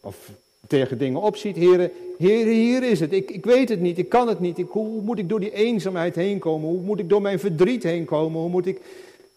of 0.00 0.30
tegen 0.66 0.98
dingen 0.98 1.20
opziet, 1.20 1.56
heren, 1.56 1.92
heren, 2.18 2.52
hier 2.52 2.82
is 2.82 3.00
het. 3.00 3.12
Ik, 3.12 3.30
ik 3.30 3.44
weet 3.44 3.68
het 3.68 3.80
niet, 3.80 3.98
ik 3.98 4.08
kan 4.08 4.28
het 4.28 4.40
niet. 4.40 4.58
Ik, 4.58 4.68
hoe 4.68 5.02
moet 5.02 5.18
ik 5.18 5.28
door 5.28 5.40
die 5.40 5.52
eenzaamheid 5.52 6.14
heen 6.14 6.38
komen? 6.38 6.68
Hoe 6.68 6.80
moet 6.80 6.98
ik 6.98 7.08
door 7.08 7.22
mijn 7.22 7.38
verdriet 7.38 7.82
heen 7.82 8.04
komen? 8.04 8.40
Hoe 8.40 8.50
moet 8.50 8.66
ik 8.66 8.80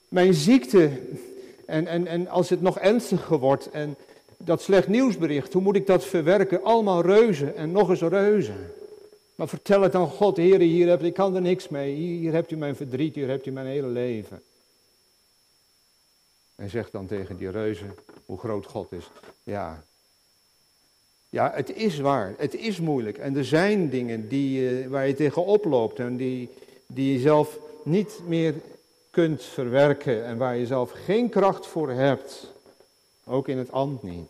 mijn 0.10 0.34
ziekte, 0.34 0.90
en, 1.66 1.88
en, 1.88 2.08
en 2.08 2.28
als 2.28 2.50
het 2.50 2.62
nog 2.62 2.80
ernstiger 2.80 3.38
wordt, 3.38 3.70
en 3.70 3.96
dat 4.38 4.62
slecht 4.62 4.88
nieuwsbericht, 4.88 5.54
hoe 5.54 5.62
moet 5.62 5.76
ik 5.76 5.88
dat 5.88 6.06
verwerken? 6.06 6.64
Allemaal 6.64 7.02
reuzen 7.02 7.56
en 7.56 7.72
nog 7.72 7.90
eens 7.90 8.02
reuzen. 8.02 8.74
Maar 9.36 9.48
vertel 9.48 9.82
het 9.82 9.96
aan 9.96 10.08
God, 10.08 10.38
heren, 10.38 10.68
hier 10.68 10.88
heb 10.88 11.04
ik 11.04 11.14
kan 11.14 11.36
er 11.36 11.42
niks 11.42 11.68
mee. 11.68 11.96
Hier, 11.96 12.34
hebt 12.34 12.52
u 12.52 12.56
mijn 12.56 12.76
verdriet, 12.76 13.16
hier 13.16 13.28
hebt 13.28 13.46
u 13.46 13.52
mijn 13.52 13.68
hele 13.68 13.88
leven. 13.88 14.42
En 16.56 16.70
zeg 16.70 16.92
dan 16.92 17.06
tegen 17.06 17.38
die 17.38 17.50
reuzen 17.50 17.96
hoe 18.26 18.38
groot 18.38 18.66
God 18.66 18.92
is. 18.92 19.10
Ja, 19.44 19.84
ja, 21.30 21.52
het 21.56 21.76
is 21.76 22.00
waar. 22.00 22.34
Het 22.38 22.56
is 22.56 22.80
moeilijk. 22.80 23.18
En 23.18 23.38
er 23.38 23.46
zijn 23.46 23.90
dingen 23.90 24.28
die, 24.28 24.60
uh, 24.60 24.88
waar 24.88 25.08
je 25.08 25.14
tegen 25.14 25.46
oploopt 25.46 26.00
en 26.00 26.18
die, 26.18 26.50
die 26.88 27.14
je 27.14 27.20
zelf 27.20 27.60
niet 27.84 28.20
meer 28.28 28.54
kunt 29.16 29.44
verwerken 29.44 30.26
en 30.26 30.38
waar 30.38 30.56
je 30.56 30.66
zelf 30.66 30.92
geen 30.92 31.30
kracht 31.30 31.68
voor 31.68 31.90
hebt. 31.90 32.48
Ook 33.24 33.48
in 33.48 33.58
het 33.58 33.72
ambt 33.72 34.04
niet. 34.04 34.30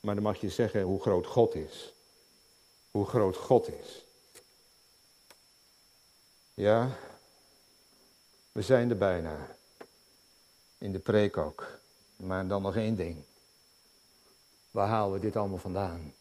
Maar 0.00 0.14
dan 0.14 0.24
mag 0.24 0.40
je 0.40 0.50
zeggen 0.50 0.82
hoe 0.82 1.00
groot 1.00 1.26
God 1.26 1.54
is. 1.54 1.92
Hoe 2.90 3.06
groot 3.06 3.36
God 3.36 3.68
is. 3.68 4.04
Ja, 6.54 6.96
we 8.52 8.62
zijn 8.62 8.90
er 8.90 8.98
bijna. 8.98 9.56
In 10.78 10.92
de 10.92 10.98
preek 10.98 11.36
ook. 11.36 11.78
Maar 12.16 12.46
dan 12.46 12.62
nog 12.62 12.76
één 12.76 12.96
ding. 12.96 13.24
Waar 14.70 14.88
halen 14.88 15.12
we 15.12 15.20
dit 15.20 15.36
allemaal 15.36 15.58
vandaan? 15.58 16.14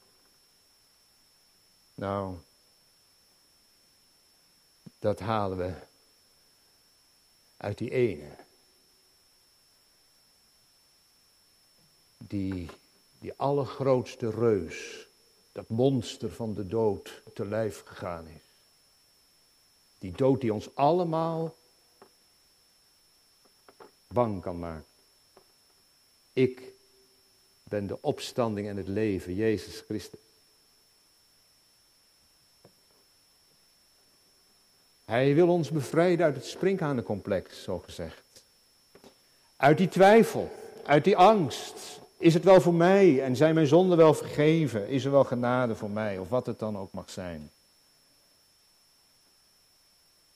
Nou, 1.95 2.37
dat 4.99 5.19
halen 5.19 5.57
we 5.57 5.87
uit 7.59 7.77
die 7.77 7.91
ene. 7.91 8.35
Die, 12.17 12.69
die 13.19 13.33
allergrootste 13.35 14.29
reus, 14.29 15.07
dat 15.51 15.69
monster 15.69 16.31
van 16.31 16.53
de 16.53 16.67
dood, 16.67 17.21
te 17.33 17.45
lijf 17.45 17.83
gegaan 17.85 18.27
is. 18.27 18.47
Die 19.99 20.11
dood 20.11 20.41
die 20.41 20.53
ons 20.53 20.75
allemaal 20.75 21.55
bang 24.07 24.41
kan 24.41 24.59
maken. 24.59 24.85
Ik 26.33 26.73
ben 27.63 27.87
de 27.87 28.01
opstanding 28.01 28.67
en 28.67 28.77
het 28.77 28.87
leven, 28.87 29.35
Jezus 29.35 29.79
Christus. 29.79 30.28
Hij 35.09 35.35
wil 35.35 35.47
ons 35.47 35.69
bevrijden 35.69 36.25
uit 36.25 36.35
het 36.35 36.45
sprinkhanencomplex, 36.45 37.63
zo 37.63 37.79
gezegd. 37.79 38.43
Uit 39.55 39.77
die 39.77 39.89
twijfel, 39.89 40.51
uit 40.85 41.03
die 41.03 41.17
angst. 41.17 41.99
Is 42.17 42.33
het 42.33 42.43
wel 42.43 42.61
voor 42.61 42.73
mij 42.73 43.23
en 43.23 43.35
zijn 43.35 43.53
mijn 43.53 43.67
zonden 43.67 43.97
wel 43.97 44.13
vergeven? 44.13 44.87
Is 44.87 45.05
er 45.05 45.11
wel 45.11 45.23
genade 45.23 45.75
voor 45.75 45.89
mij 45.89 46.17
of 46.17 46.29
wat 46.29 46.45
het 46.45 46.59
dan 46.59 46.77
ook 46.77 46.91
mag 46.91 47.09
zijn? 47.09 47.51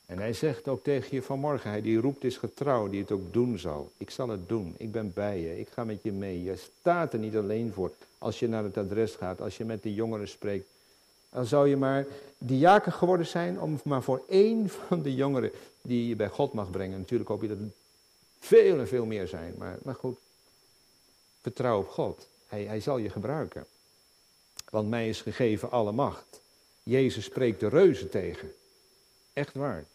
En 0.06 0.18
hij 0.18 0.34
zegt 0.34 0.68
ook 0.68 0.84
tegen 0.84 1.16
je 1.16 1.22
vanmorgen, 1.22 1.70
hij 1.70 1.82
die 1.82 2.00
roept 2.00 2.24
is 2.24 2.38
getrouw, 2.38 2.90
die 2.90 3.02
het 3.02 3.12
ook 3.12 3.34
doen 3.34 3.60
zal. 3.60 3.92
Ik 3.98 4.10
zal 4.10 4.30
het 4.30 4.50
doen, 4.50 4.76
ik 4.78 4.92
ben 4.92 5.14
bij 5.14 5.40
je, 5.40 5.60
ik 5.60 5.70
ga 5.70 5.84
met 5.84 6.04
je 6.04 6.12
mee. 6.12 6.44
Je 6.44 6.56
staat 6.56 7.14
er 7.14 7.20
niet 7.20 7.36
alleen 7.36 7.74
voor 7.74 7.92
als 8.18 8.40
je 8.40 8.48
naar 8.48 8.64
het 8.64 8.78
adres 8.78 9.16
gaat, 9.16 9.42
als 9.42 9.58
je 9.58 9.66
met 9.66 9.84
de 9.84 9.94
jongeren 9.94 10.28
spreekt. 10.28 10.73
Dan 11.34 11.46
zou 11.46 11.68
je 11.68 11.78
maar 11.78 12.06
diaken 12.38 12.92
geworden 12.92 13.26
zijn 13.26 13.60
om 13.60 13.80
maar 13.84 14.04
voor 14.04 14.24
één 14.28 14.70
van 14.88 15.02
de 15.02 15.16
jongeren 15.16 15.52
die 15.82 16.08
je 16.08 16.16
bij 16.16 16.30
God 16.30 16.54
mag 16.54 16.72
brengen. 16.72 17.00
Natuurlijk 17.00 17.30
hoop 17.30 17.42
je 17.42 17.48
dat 17.48 17.58
het 17.58 17.74
veel 18.40 18.80
en 18.80 18.88
veel 18.88 19.06
meer 19.06 19.28
zijn, 19.28 19.56
maar, 19.58 19.78
maar 19.84 19.96
goed. 19.96 20.18
Vertrouw 21.42 21.80
op 21.80 21.90
God, 21.90 22.28
hij, 22.48 22.64
hij 22.64 22.80
zal 22.80 22.98
je 22.98 23.10
gebruiken. 23.10 23.66
Want 24.70 24.90
mij 24.90 25.10
is 25.10 25.22
gegeven 25.22 25.72
alle 25.72 25.92
macht. 25.92 26.42
Jezus 26.84 27.24
spreekt 27.24 27.60
de 27.60 27.68
reuzen 27.68 28.10
tegen. 28.10 28.54
Echt 29.34 29.54
waar 29.54 29.86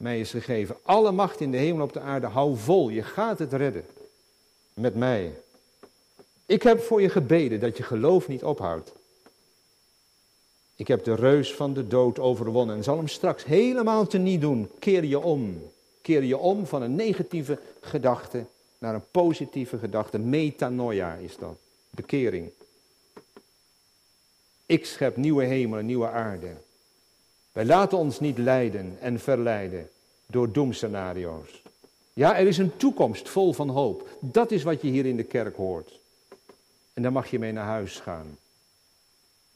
mij 0.00 0.20
is 0.20 0.30
gegeven. 0.30 0.76
Alle 0.82 1.12
macht 1.12 1.40
in 1.40 1.50
de 1.50 1.56
hemel 1.56 1.84
op 1.84 1.92
de 1.92 2.00
aarde, 2.00 2.26
hou 2.26 2.56
vol, 2.56 2.88
je 2.88 3.02
gaat 3.02 3.38
het 3.38 3.52
redden. 3.52 3.84
Met 4.74 4.94
mij. 4.94 5.32
Ik 6.46 6.62
heb 6.62 6.80
voor 6.80 7.02
je 7.02 7.08
gebeden 7.08 7.60
dat 7.60 7.76
je 7.76 7.82
geloof 7.82 8.28
niet 8.28 8.44
ophoudt. 8.44 8.92
Ik 10.80 10.88
heb 10.88 11.04
de 11.04 11.14
reus 11.14 11.54
van 11.54 11.74
de 11.74 11.86
dood 11.86 12.18
overwonnen 12.18 12.76
en 12.76 12.82
zal 12.82 12.96
hem 12.96 13.08
straks 13.08 13.44
helemaal 13.44 14.06
teniet 14.06 14.40
doen. 14.40 14.70
Keer 14.78 15.04
je 15.04 15.20
om. 15.20 15.62
Keer 16.02 16.24
je 16.24 16.38
om 16.38 16.66
van 16.66 16.82
een 16.82 16.94
negatieve 16.94 17.58
gedachte 17.80 18.44
naar 18.78 18.94
een 18.94 19.10
positieve 19.10 19.78
gedachte. 19.78 20.18
Metanoia 20.18 21.14
is 21.14 21.36
dat. 21.36 21.56
Bekering. 21.90 22.50
Ik 24.66 24.86
schep 24.86 25.16
nieuwe 25.16 25.44
hemel 25.44 25.78
en 25.78 25.86
nieuwe 25.86 26.08
aarde. 26.08 26.52
Wij 27.52 27.64
laten 27.64 27.98
ons 27.98 28.20
niet 28.20 28.38
leiden 28.38 28.96
en 29.00 29.20
verleiden 29.20 29.88
door 30.26 30.52
doemscenario's. 30.52 31.62
Ja, 32.12 32.38
er 32.38 32.46
is 32.46 32.58
een 32.58 32.76
toekomst 32.76 33.28
vol 33.28 33.52
van 33.52 33.68
hoop. 33.68 34.08
Dat 34.20 34.50
is 34.50 34.62
wat 34.62 34.82
je 34.82 34.88
hier 34.88 35.06
in 35.06 35.16
de 35.16 35.24
kerk 35.24 35.56
hoort. 35.56 36.00
En 36.92 37.02
daar 37.02 37.12
mag 37.12 37.30
je 37.30 37.38
mee 37.38 37.52
naar 37.52 37.66
huis 37.66 37.98
gaan. 37.98 38.38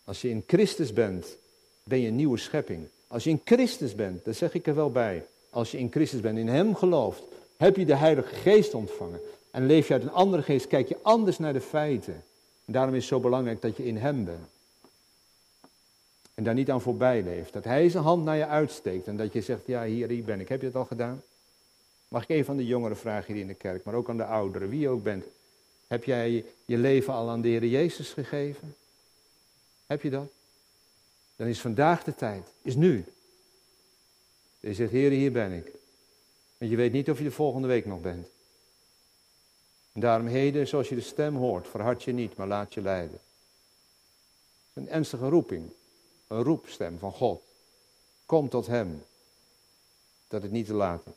Als 0.04 0.20
je 0.20 0.28
in 0.28 0.44
Christus 0.46 0.92
bent, 0.92 1.36
ben 1.82 2.00
je 2.00 2.08
een 2.08 2.16
nieuwe 2.16 2.38
schepping. 2.38 2.86
Als 3.06 3.24
je 3.24 3.30
in 3.30 3.40
Christus 3.44 3.94
bent, 3.94 4.24
dat 4.24 4.36
zeg 4.36 4.54
ik 4.54 4.66
er 4.66 4.74
wel 4.74 4.90
bij. 4.90 5.26
Als 5.50 5.70
je 5.70 5.78
in 5.78 5.90
Christus 5.90 6.20
bent, 6.20 6.38
in 6.38 6.48
Hem 6.48 6.74
gelooft, 6.74 7.22
heb 7.56 7.76
je 7.76 7.84
de 7.84 7.94
Heilige 7.96 8.34
Geest 8.34 8.74
ontvangen. 8.74 9.20
En 9.50 9.66
leef 9.66 9.88
je 9.88 9.92
uit 9.92 10.02
een 10.02 10.10
andere 10.10 10.42
geest, 10.42 10.66
kijk 10.66 10.88
je 10.88 10.96
anders 11.02 11.38
naar 11.38 11.52
de 11.52 11.60
feiten. 11.60 12.24
En 12.64 12.72
daarom 12.72 12.94
is 12.94 13.00
het 13.00 13.08
zo 13.08 13.20
belangrijk 13.20 13.62
dat 13.62 13.76
je 13.76 13.86
in 13.86 13.96
Hem 13.96 14.24
bent. 14.24 14.46
En 16.34 16.44
daar 16.44 16.54
niet 16.54 16.70
aan 16.70 16.80
voorbij 16.80 17.22
leeft. 17.22 17.52
Dat 17.52 17.64
hij 17.64 17.88
zijn 17.88 18.02
hand 18.02 18.24
naar 18.24 18.36
je 18.36 18.46
uitsteekt 18.46 19.06
en 19.06 19.16
dat 19.16 19.32
je 19.32 19.40
zegt, 19.40 19.66
ja 19.66 19.84
hier, 19.84 20.08
hier 20.08 20.24
ben 20.24 20.40
ik. 20.40 20.48
Heb 20.48 20.60
je 20.60 20.66
het 20.66 20.76
al 20.76 20.84
gedaan? 20.84 21.22
Mag 22.08 22.22
ik 22.22 22.28
even 22.28 22.50
aan 22.50 22.56
de 22.56 22.66
jongeren 22.66 22.96
vragen 22.96 23.32
hier 23.32 23.42
in 23.42 23.48
de 23.48 23.54
kerk, 23.54 23.84
maar 23.84 23.94
ook 23.94 24.08
aan 24.08 24.16
de 24.16 24.24
ouderen, 24.24 24.68
wie 24.68 24.80
je 24.80 24.88
ook 24.88 25.02
bent. 25.02 25.24
Heb 25.86 26.04
jij 26.04 26.44
je 26.64 26.78
leven 26.78 27.12
al 27.12 27.30
aan 27.30 27.40
de 27.40 27.48
Heer 27.48 27.66
Jezus 27.66 28.12
gegeven? 28.12 28.74
Heb 29.94 30.02
je 30.02 30.10
dat? 30.10 30.32
Dan 31.36 31.46
is 31.46 31.60
vandaag 31.60 32.04
de 32.04 32.14
tijd, 32.14 32.52
is 32.62 32.74
nu. 32.74 33.04
Je 34.60 34.74
zegt, 34.74 34.90
Heer, 34.90 35.10
hier 35.10 35.32
ben 35.32 35.52
ik. 35.52 35.72
En 36.58 36.68
je 36.68 36.76
weet 36.76 36.92
niet 36.92 37.10
of 37.10 37.18
je 37.18 37.24
de 37.24 37.30
volgende 37.30 37.68
week 37.68 37.86
nog 37.86 38.00
bent. 38.00 38.28
En 39.92 40.00
daarom 40.00 40.26
heden, 40.26 40.66
zoals 40.66 40.88
je 40.88 40.94
de 40.94 41.00
stem 41.00 41.36
hoort, 41.36 41.68
verhard 41.68 42.02
je 42.02 42.12
niet, 42.12 42.36
maar 42.36 42.46
laat 42.46 42.74
je 42.74 42.80
leiden. 42.80 43.20
Een 44.72 44.88
ernstige 44.88 45.28
roeping, 45.28 45.70
een 46.26 46.42
roepstem 46.42 46.98
van 46.98 47.12
God. 47.12 47.42
Kom 48.26 48.48
tot 48.48 48.66
Hem, 48.66 49.04
dat 50.28 50.42
het 50.42 50.50
niet 50.50 50.66
te 50.66 50.74
laat 50.74 51.02
is. 51.06 51.12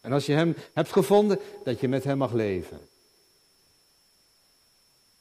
En 0.00 0.12
als 0.12 0.26
je 0.26 0.32
Hem 0.32 0.56
hebt 0.72 0.92
gevonden, 0.92 1.40
dat 1.64 1.80
je 1.80 1.88
met 1.88 2.04
Hem 2.04 2.18
mag 2.18 2.32
leven. 2.32 2.88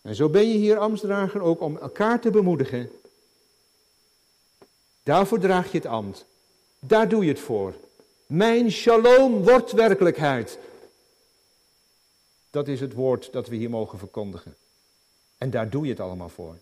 En 0.04 0.16
zo 0.16 0.30
ben 0.30 0.48
je 0.48 0.58
hier 0.58 0.78
ambtsdrager 0.78 1.42
ook 1.42 1.62
om 1.62 1.78
elkaar 1.78 2.22
te 2.22 2.30
bemoedigen. 2.30 2.92
Daarvoor 5.04 5.40
draag 5.40 5.72
je 5.72 5.78
het 5.78 5.88
ambt. 5.88 6.26
Daar 6.80 7.10
doe 7.10 7.24
je 7.24 7.30
het 7.30 7.40
voor. 7.40 7.74
Mijn 8.26 8.72
shalom 8.72 9.44
wordt 9.44 9.72
werkelijkheid. 9.72 10.60
Dat 12.50 12.68
is 12.68 12.80
het 12.80 12.94
woord 12.94 13.32
dat 13.32 13.48
we 13.48 13.56
hier 13.56 13.70
mogen 13.70 13.98
verkondigen. 13.98 14.56
En 15.38 15.50
daar 15.50 15.70
doe 15.70 15.84
je 15.84 15.90
het 15.90 16.00
allemaal 16.00 16.30
voor. 16.30 16.58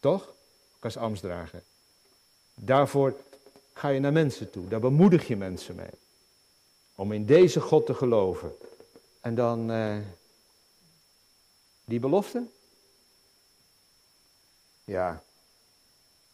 Toch? 0.00 0.32
Als 0.80 0.96
ambtsdrager. 0.96 1.62
Daarvoor 2.54 3.16
ga 3.72 3.88
je 3.88 4.00
naar 4.00 4.12
mensen 4.12 4.50
toe. 4.50 4.68
Daar 4.68 4.80
bemoedig 4.80 5.26
je 5.26 5.36
mensen 5.36 5.74
mee. 5.74 5.90
Om 6.94 7.12
in 7.12 7.26
deze 7.26 7.60
God 7.60 7.86
te 7.86 7.94
geloven. 7.94 8.56
En 9.20 9.34
dan 9.34 9.70
eh, 9.70 9.96
die 11.84 12.00
belofte? 12.00 12.46
Ja, 14.84 15.22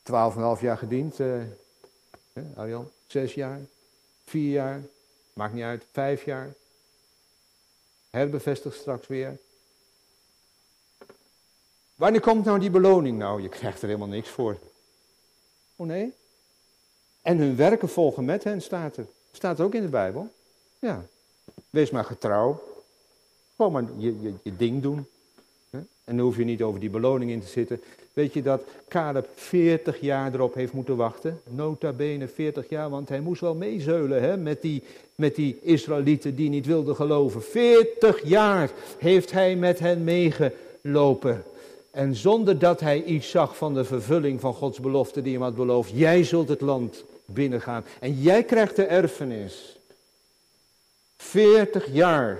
twaalf 0.02 0.36
en 0.36 0.42
half 0.42 0.60
jaar 0.60 0.78
gediend, 0.78 1.18
Arjan? 2.54 2.90
Zes 3.06 3.34
jaar, 3.34 3.60
vier 4.24 4.52
jaar, 4.52 4.82
maakt 5.32 5.54
niet 5.54 5.62
uit, 5.62 5.84
vijf 5.92 6.24
jaar. 6.24 6.54
Herbevestigd 8.10 8.76
straks 8.76 9.06
weer. 9.06 9.38
Wanneer 11.94 12.20
komt 12.20 12.44
nou 12.44 12.58
die 12.58 12.70
beloning? 12.70 13.18
Nou, 13.18 13.42
je 13.42 13.48
krijgt 13.48 13.82
er 13.82 13.86
helemaal 13.86 14.08
niks 14.08 14.28
voor. 14.28 14.58
Oh 15.76 15.86
nee? 15.86 16.14
En 17.22 17.38
hun 17.38 17.56
werken 17.56 17.88
volgen 17.88 18.24
met 18.24 18.44
hen, 18.44 18.62
staat 18.62 18.96
er. 18.96 19.06
Staat 19.32 19.60
ook 19.60 19.74
in 19.74 19.82
de 19.82 19.88
Bijbel. 19.88 20.32
Ja. 20.78 21.04
Wees 21.70 21.90
maar 21.90 22.04
getrouw. 22.04 22.62
Gewoon 23.56 23.72
maar 23.72 23.84
je, 23.96 24.20
je, 24.20 24.34
je 24.42 24.56
ding 24.56 24.82
doen. 24.82 25.06
En 26.10 26.16
dan 26.16 26.24
hoef 26.24 26.36
je 26.36 26.44
niet 26.44 26.62
over 26.62 26.80
die 26.80 26.90
beloning 26.90 27.30
in 27.30 27.40
te 27.40 27.48
zitten. 27.48 27.80
Weet 28.12 28.32
je 28.32 28.42
dat 28.42 28.62
Caleb 28.88 29.28
40 29.34 30.00
jaar 30.00 30.34
erop 30.34 30.54
heeft 30.54 30.72
moeten 30.72 30.96
wachten? 30.96 31.40
Nota 31.48 31.92
bene 31.92 32.28
40 32.28 32.68
jaar, 32.68 32.90
want 32.90 33.08
hij 33.08 33.20
moest 33.20 33.40
wel 33.40 33.54
meezeulen 33.54 34.22
hè, 34.22 34.36
met, 34.36 34.62
die, 34.62 34.82
met 35.14 35.34
die 35.34 35.58
Israëlieten 35.62 36.34
die 36.34 36.48
niet 36.48 36.66
wilden 36.66 36.96
geloven. 36.96 37.42
40 37.42 38.28
jaar 38.28 38.70
heeft 38.98 39.30
hij 39.30 39.56
met 39.56 39.78
hen 39.78 40.04
meegelopen. 40.04 41.42
En 41.90 42.14
zonder 42.14 42.58
dat 42.58 42.80
hij 42.80 43.02
iets 43.02 43.30
zag 43.30 43.56
van 43.56 43.74
de 43.74 43.84
vervulling 43.84 44.40
van 44.40 44.54
Gods 44.54 44.80
belofte 44.80 45.22
die 45.22 45.32
hem 45.32 45.42
had 45.42 45.56
beloofd. 45.56 45.90
Jij 45.94 46.24
zult 46.24 46.48
het 46.48 46.60
land 46.60 47.04
binnengaan 47.24 47.84
en 48.00 48.20
jij 48.20 48.42
krijgt 48.42 48.76
de 48.76 48.84
erfenis. 48.84 49.78
40 51.16 51.92
jaar. 51.92 52.38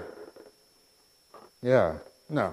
Ja, 1.58 2.02
nou, 2.26 2.52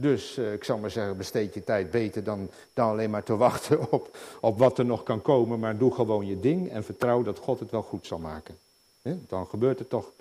dus 0.00 0.38
uh, 0.38 0.52
ik 0.52 0.64
zal 0.64 0.78
maar 0.78 0.90
zeggen, 0.90 1.16
besteed 1.16 1.54
je 1.54 1.64
tijd 1.64 1.90
beter 1.90 2.24
dan, 2.24 2.50
dan 2.74 2.88
alleen 2.88 3.10
maar 3.10 3.22
te 3.22 3.36
wachten 3.46 3.92
op, 3.92 4.16
op 4.40 4.58
wat 4.58 4.78
er 4.78 4.84
nog 4.84 5.02
kan 5.02 5.22
komen. 5.22 5.58
Maar 5.58 5.76
doe 5.76 5.94
gewoon 5.94 6.26
je 6.26 6.40
ding 6.40 6.70
en 6.70 6.84
vertrouw 6.84 7.22
dat 7.22 7.38
God 7.38 7.60
het 7.60 7.70
wel 7.70 7.82
goed 7.82 8.06
zal 8.06 8.18
maken. 8.18 8.58
Dan 9.02 9.46
gebeurt 9.46 9.78
er 9.78 9.88
toch 9.88 10.12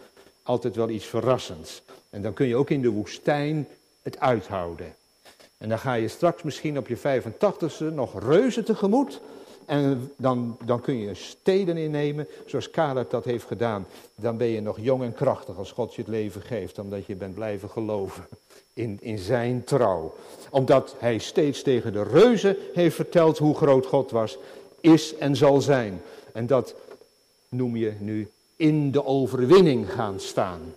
altijd 0.44 0.76
wel 0.76 0.90
iets 0.90 1.06
verrassends. 1.06 1.82
En 2.10 2.22
dan 2.22 2.34
kun 2.34 2.48
je 2.48 2.56
ook 2.56 2.70
in 2.70 2.82
de 2.82 2.90
woestijn 2.90 3.68
het 4.02 4.20
uithouden. 4.20 4.96
En 5.58 5.70
dan 5.70 5.80
ga 5.80 5.94
je 5.94 6.08
straks 6.08 6.44
misschien 6.44 6.78
op 6.78 6.88
je 6.88 6.98
85ste 6.98 7.94
nog 7.94 8.24
reuzen 8.24 8.66
tegemoet. 8.66 9.22
En 9.70 10.12
dan, 10.16 10.58
dan 10.66 10.82
kun 10.82 10.98
je 10.98 11.14
steden 11.14 11.78
innemen, 11.78 12.28
zoals 12.46 12.70
Caleb 12.70 13.10
dat 13.10 13.26
heeft 13.26 13.46
gedaan. 13.46 13.88
Dan 14.16 14.38
ben 14.38 14.48
je 14.48 14.62
nog 14.62 14.78
jong 14.82 15.04
en 15.04 15.14
krachtig 15.14 15.58
als 15.58 15.72
God 15.72 15.96
je 15.96 16.02
het 16.02 16.10
leven 16.10 16.42
geeft, 16.42 16.80
omdat 16.80 17.06
je 17.06 17.16
bent 17.16 17.34
blijven 17.34 17.70
geloven 17.70 18.28
in, 18.74 18.98
in 19.02 19.18
zijn 19.18 19.64
trouw. 19.64 20.16
Omdat 20.50 20.96
hij 21.00 21.18
steeds 21.18 21.62
tegen 21.62 21.94
de 21.94 22.04
reuzen 22.04 22.58
heeft 22.74 22.96
verteld 22.96 23.38
hoe 23.38 23.56
groot 23.56 23.86
God 23.86 24.12
was, 24.12 24.38
is 24.80 25.16
en 25.16 25.36
zal 25.36 25.62
zijn. 25.62 26.02
En 26.34 26.48
dat 26.48 26.76
noem 27.50 27.76
je 27.76 27.94
nu 28.00 28.30
in 28.56 28.92
de 28.92 29.06
overwinning 29.06 29.92
gaan 29.92 30.20
staan. 30.20 30.74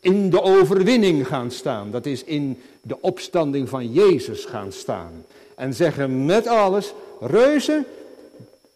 In 0.00 0.30
de 0.30 0.42
overwinning 0.42 1.26
gaan 1.26 1.50
staan. 1.50 1.90
Dat 1.90 2.06
is 2.06 2.24
in 2.24 2.60
de 2.82 3.00
opstanding 3.00 3.68
van 3.68 3.92
Jezus 3.92 4.44
gaan 4.44 4.72
staan. 4.72 5.24
En 5.54 5.74
zeggen 5.74 6.24
met 6.24 6.46
alles, 6.46 6.94
reuzen, 7.20 7.86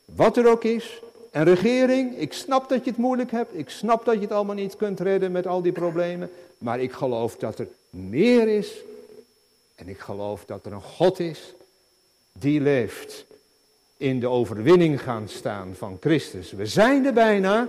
wat 0.05 0.36
er 0.36 0.49
ook 0.49 0.64
is, 0.64 1.01
en 1.30 1.45
regering, 1.45 2.18
ik 2.18 2.32
snap 2.32 2.68
dat 2.68 2.84
je 2.84 2.91
het 2.91 2.99
moeilijk 2.99 3.30
hebt, 3.30 3.59
ik 3.59 3.70
snap 3.70 4.05
dat 4.05 4.14
je 4.14 4.20
het 4.20 4.32
allemaal 4.32 4.55
niet 4.55 4.76
kunt 4.76 5.01
redden 5.01 5.32
met 5.32 5.47
al 5.47 5.62
die 5.62 5.72
problemen, 5.72 6.30
maar 6.59 6.80
ik 6.80 6.93
geloof 6.93 7.36
dat 7.36 7.59
er 7.59 7.68
meer 7.91 8.49
is 8.49 8.72
en 9.74 9.88
ik 9.88 9.99
geloof 9.99 10.45
dat 10.45 10.66
er 10.66 10.72
een 10.72 10.82
God 10.82 11.20
is 11.20 11.55
die 12.32 12.61
leeft 12.61 13.24
in 13.97 14.20
de 14.20 14.28
overwinning 14.28 15.03
gaan 15.03 15.28
staan 15.28 15.74
van 15.74 15.97
Christus. 16.01 16.53
We 16.53 16.66
zijn 16.66 17.07
er 17.07 17.12
bijna, 17.12 17.68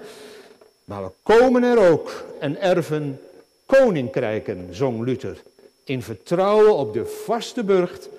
maar 0.83 1.03
we 1.03 1.11
komen 1.23 1.63
er 1.63 1.91
ook 1.91 2.23
en 2.39 2.61
erven 2.61 3.19
koninkrijken, 3.65 4.67
zong 4.71 5.05
Luther, 5.05 5.41
in 5.83 6.01
vertrouwen 6.01 6.75
op 6.75 6.93
de 6.93 7.05
vaste 7.05 7.63
burcht 7.63 8.09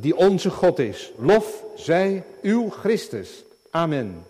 die 0.00 0.16
onze 0.16 0.50
God 0.50 0.78
is. 0.78 1.12
Lof 1.18 1.64
zij 1.76 2.24
uw 2.42 2.70
Christus. 2.70 3.44
Amen. 3.70 4.24